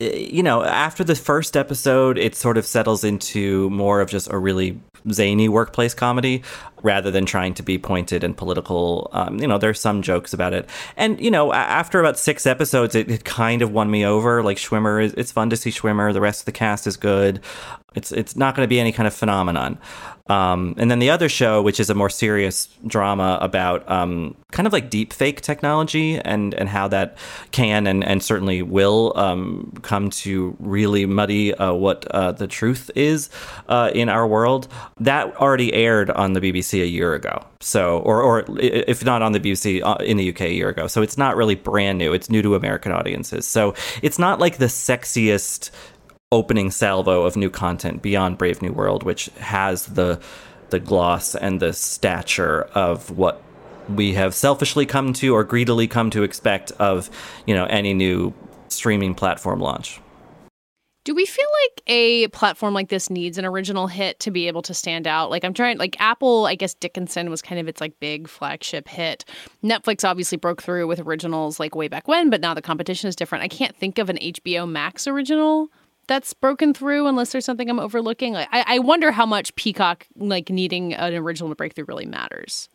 [0.00, 4.38] you know, after the first episode, it sort of settles into more of just a
[4.38, 4.80] really
[5.10, 6.42] zany workplace comedy
[6.82, 9.10] rather than trying to be pointed and political.
[9.12, 10.68] Um, you know, there's some jokes about it.
[10.96, 14.42] And, you know, after about six episodes, it, it kind of won me over.
[14.42, 16.12] Like, Schwimmer, is, it's fun to see Schwimmer.
[16.12, 17.40] The rest of the cast is good.
[17.94, 19.78] It's, it's not going to be any kind of phenomenon.
[20.28, 24.66] Um, and then the other show, which is a more serious drama about um, kind
[24.66, 27.16] of like deep fake technology and, and how that
[27.50, 32.90] can and, and certainly will um, come to really muddy uh, what uh, the truth
[32.94, 33.30] is
[33.68, 34.68] uh, in our world.
[35.00, 37.44] That already aired on the BBC a year ago.
[37.60, 40.86] So, or, or if not on the BBC uh, in the UK a year ago.
[40.86, 42.12] So it's not really brand new.
[42.12, 43.46] It's new to American audiences.
[43.46, 45.70] So it's not like the sexiest
[46.30, 50.20] opening salvo of new content beyond Brave New World, which has the
[50.70, 53.42] the gloss and the stature of what
[53.88, 57.08] we have selfishly come to or greedily come to expect of
[57.46, 58.34] you know any new
[58.68, 60.00] streaming platform launch.
[61.08, 64.60] Do we feel like a platform like this needs an original hit to be able
[64.60, 65.30] to stand out?
[65.30, 68.86] Like I'm trying like Apple, I guess Dickinson was kind of its like big flagship
[68.86, 69.24] hit.
[69.64, 73.16] Netflix obviously broke through with originals like way back when, but now the competition is
[73.16, 73.42] different.
[73.42, 75.68] I can't think of an HBO Max original
[76.08, 78.34] that's broken through unless there's something I'm overlooking.
[78.34, 82.04] Like I, I wonder how much Peacock like needing an original to break through really
[82.04, 82.68] matters.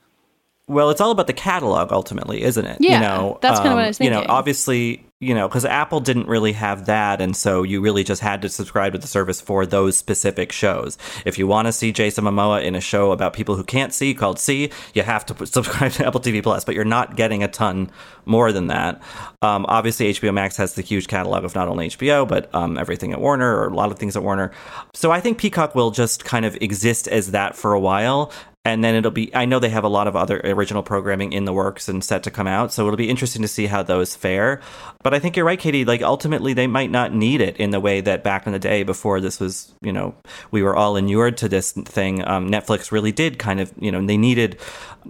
[0.67, 2.77] Well, it's all about the catalog ultimately, isn't it?
[2.79, 4.17] Yeah, um, you know, that's kind of what I was thinking.
[4.17, 8.03] You know, obviously, you know, because Apple didn't really have that, and so you really
[8.03, 10.97] just had to subscribe to the service for those specific shows.
[11.25, 14.13] If you want to see Jason Momoa in a show about people who can't see
[14.13, 17.47] called See, you have to subscribe to Apple TV Plus, but you're not getting a
[17.47, 17.91] ton
[18.25, 19.01] more than that.
[19.41, 23.13] Um, obviously, HBO Max has the huge catalog of not only HBO but um, everything
[23.13, 24.51] at Warner or a lot of things at Warner.
[24.93, 28.31] So I think Peacock will just kind of exist as that for a while
[28.65, 31.45] and then it'll be i know they have a lot of other original programming in
[31.45, 34.15] the works and set to come out so it'll be interesting to see how those
[34.15, 34.61] fare.
[35.03, 37.79] But i think you're right katey like ultimately they might not need it in the
[37.79, 40.15] way that back in the day before this was you know
[40.51, 44.05] we were all inured to this thing um, netflix really did kind of you know
[44.05, 44.59] they needed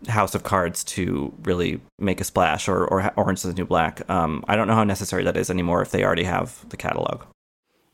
[0.07, 4.07] house of cards to really make a splash or, or orange is the new black.
[4.09, 7.23] Um, i don't know how necessary that is anymore if they already have the catalog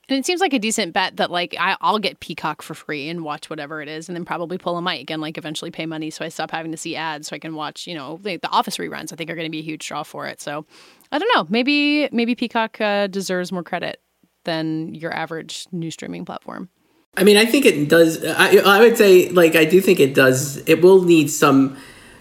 [0.09, 3.07] And it seems like a decent bet that like I, I'll get Peacock for free
[3.09, 5.85] and watch whatever it is, and then probably pull a mic and like eventually pay
[5.85, 8.37] money so I stop having to see ads so I can watch you know the,
[8.37, 9.13] the Office reruns.
[9.13, 10.41] I think are going to be a huge draw for it.
[10.41, 10.65] So
[11.11, 11.45] I don't know.
[11.49, 14.01] Maybe maybe Peacock uh, deserves more credit
[14.43, 16.69] than your average new streaming platform.
[17.17, 18.23] I mean, I think it does.
[18.23, 20.57] I, I would say, like, I do think it does.
[20.69, 21.77] It will need some,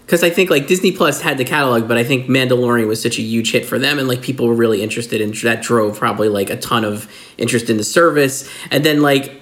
[0.09, 3.19] because I think like Disney Plus had the catalog, but I think Mandalorian was such
[3.19, 6.29] a huge hit for them, and like people were really interested, and that drove probably
[6.29, 7.07] like a ton of
[7.37, 8.49] interest in the service.
[8.71, 9.39] And then like,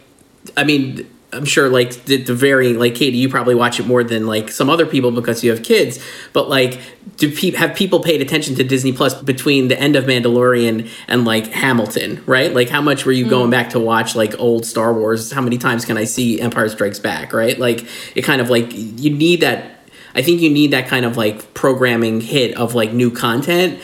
[0.58, 4.04] I mean, I'm sure like the, the varying like Katey, you probably watch it more
[4.04, 6.04] than like some other people because you have kids.
[6.34, 6.82] But like,
[7.16, 11.24] do pe- have people paid attention to Disney Plus between the end of Mandalorian and
[11.24, 12.22] like Hamilton?
[12.26, 12.54] Right?
[12.54, 13.52] Like, how much were you going mm.
[13.52, 15.32] back to watch like old Star Wars?
[15.32, 17.32] How many times can I see Empire Strikes Back?
[17.32, 17.58] Right?
[17.58, 19.76] Like, it kind of like you need that.
[20.18, 23.80] I think you need that kind of like programming hit of like new content,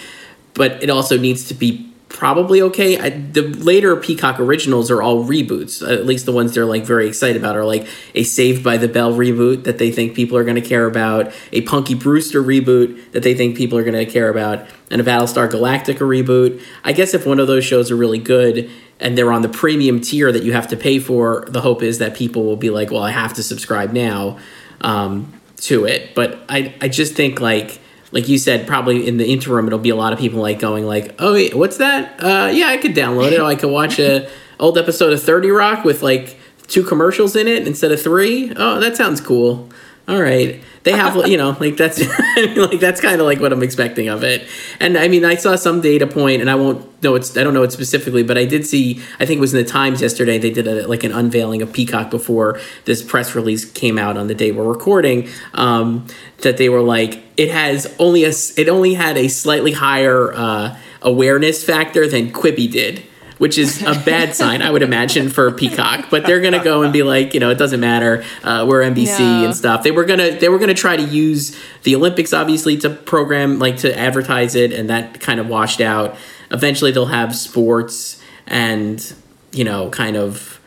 [0.56, 2.98] but it also needs to be probably okay.
[2.98, 5.88] I, the later Peacock originals are all reboots.
[5.88, 8.88] At least the ones they're like very excited about are like a Saved by the
[8.88, 13.12] Bell reboot that they think people are going to care about, a Punky Brewster reboot
[13.12, 16.60] that they think people are going to care about, and a Battlestar Galactica reboot.
[16.84, 20.02] I guess if one of those shows are really good and they're on the premium
[20.02, 22.90] tier that you have to pay for, the hope is that people will be like,
[22.90, 24.40] well, I have to subscribe now
[24.82, 25.32] um,
[25.66, 26.16] to it.
[26.16, 27.80] But I, I just think like
[28.12, 30.86] like you said, probably in the interim, it'll be a lot of people like going
[30.86, 32.24] like, "Oh, wait, what's that?
[32.24, 33.40] Uh, yeah, I could download it.
[33.40, 36.38] Or I could watch a old episode of Thirty Rock with like
[36.68, 38.54] two commercials in it instead of three.
[38.56, 39.70] Oh, that sounds cool.
[40.08, 42.00] All right, they have you know like that's
[42.58, 44.48] like that's kind of like what I'm expecting of it.
[44.80, 47.54] And I mean, I saw some data point, and I won't know it's I don't
[47.54, 49.02] know it specifically, but I did see.
[49.20, 50.38] I think it was in the Times yesterday.
[50.38, 54.28] They did a, like an unveiling of Peacock before this press release came out on
[54.28, 55.30] the day we're recording.
[55.54, 56.08] Um,
[56.40, 60.78] that they were like it has only a it only had a slightly higher uh,
[61.02, 63.04] awareness factor than Quibi did.
[63.44, 66.06] Which is a bad sign, I would imagine, for Peacock.
[66.10, 68.24] But they're gonna go and be like, you know, it doesn't matter.
[68.42, 69.44] Uh, we're NBC No.
[69.48, 69.84] and stuff.
[69.84, 73.76] They were gonna they were gonna try to use the Olympics, obviously, to program like
[73.80, 76.16] to advertise it, and that kind of washed out.
[76.52, 79.14] Eventually, they'll have sports and
[79.52, 80.62] you know, kind of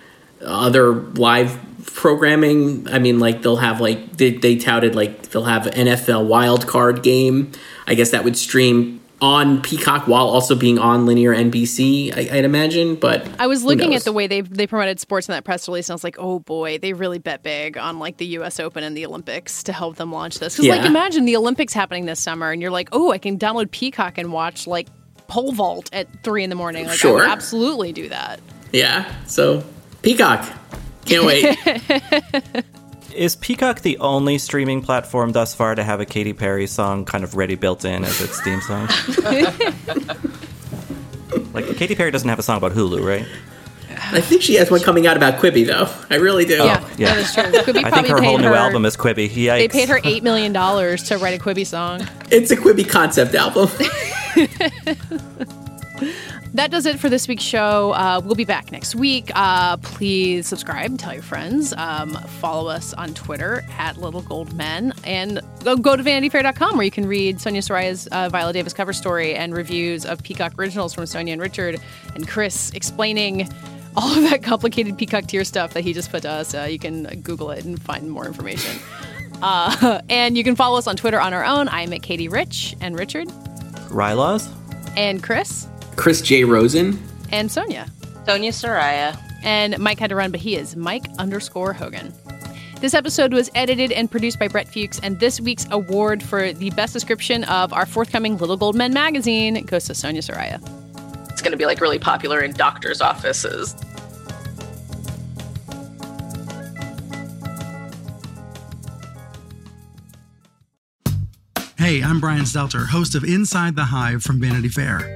[0.44, 1.58] other live
[1.94, 2.86] programming.
[2.90, 7.02] I mean, like they'll have like they, they touted like they'll have NFL wild card
[7.02, 7.52] game.
[7.86, 12.14] I guess that would stream on Peacock while also being on linear NBC.
[12.14, 15.32] I, I'd imagine, but I was looking at the way they they promoted sports in
[15.32, 18.18] that press release, and I was like, oh boy, they really bet big on like
[18.18, 18.60] the U.S.
[18.60, 20.56] Open and the Olympics to help them launch this.
[20.56, 23.70] Because like, imagine the Olympics happening this summer, and you're like, oh, I can download
[23.70, 24.88] Peacock and watch like
[25.28, 26.84] pole vault at three in the morning.
[26.84, 27.14] Like, I Sure.
[27.14, 28.40] would absolutely do that.
[28.72, 29.10] yeah.
[29.26, 29.64] So
[30.02, 30.46] Peacock,
[31.06, 31.56] can't wait.
[33.16, 37.24] Is Peacock the only streaming platform thus far to have a Katy Perry song kind
[37.24, 38.88] of ready built in as its theme song?
[41.54, 43.24] like Katy Perry doesn't have a song about Hulu, right?
[44.12, 45.88] I think she has one coming out about Quibi though.
[46.10, 46.58] I really do.
[46.60, 47.14] Oh, yeah, yeah.
[47.14, 47.44] that is true.
[47.74, 49.30] Quibi I think her paid whole new her- album is Quibi.
[49.30, 49.58] Yikes.
[49.58, 52.06] They paid her eight million dollars to write a Quibi song.
[52.30, 53.70] It's a Quibi concept album.
[56.56, 57.92] That does it for this week's show.
[57.92, 59.30] Uh, we'll be back next week.
[59.34, 64.94] Uh, please subscribe, tell your friends, um, follow us on Twitter at Little Gold Men,
[65.04, 68.94] and go, go to VanityFair.com where you can read Sonia Saraiya's uh, Viola Davis cover
[68.94, 71.78] story and reviews of Peacock originals from Sonia and Richard
[72.14, 73.50] and Chris explaining
[73.94, 76.54] all of that complicated Peacock tier stuff that he just put to us.
[76.54, 78.80] Uh, you can Google it and find more information.
[79.42, 81.68] Uh, and you can follow us on Twitter on our own.
[81.68, 83.28] I'm at Katey Rich and Richard
[83.90, 84.50] Rylaws?
[84.96, 85.68] and Chris.
[85.96, 86.44] Chris J.
[86.44, 86.98] Rosen.
[87.32, 87.86] and Sonia.
[88.26, 89.18] Sonia Saraiya.
[89.42, 92.12] And Mike had to run, but he is Mike underscore Hogan.
[92.80, 96.70] This episode was edited and produced by Brett Fuchs, and this week's award for the
[96.70, 100.60] best description of our forthcoming Little Gold Men magazine goes to Sonia Saraiya.
[101.30, 103.74] It's going to be like really popular in doctors' offices.
[111.78, 115.15] Hey, I'm Brian Stelter, host of Inside the Hive from Vanity Fair.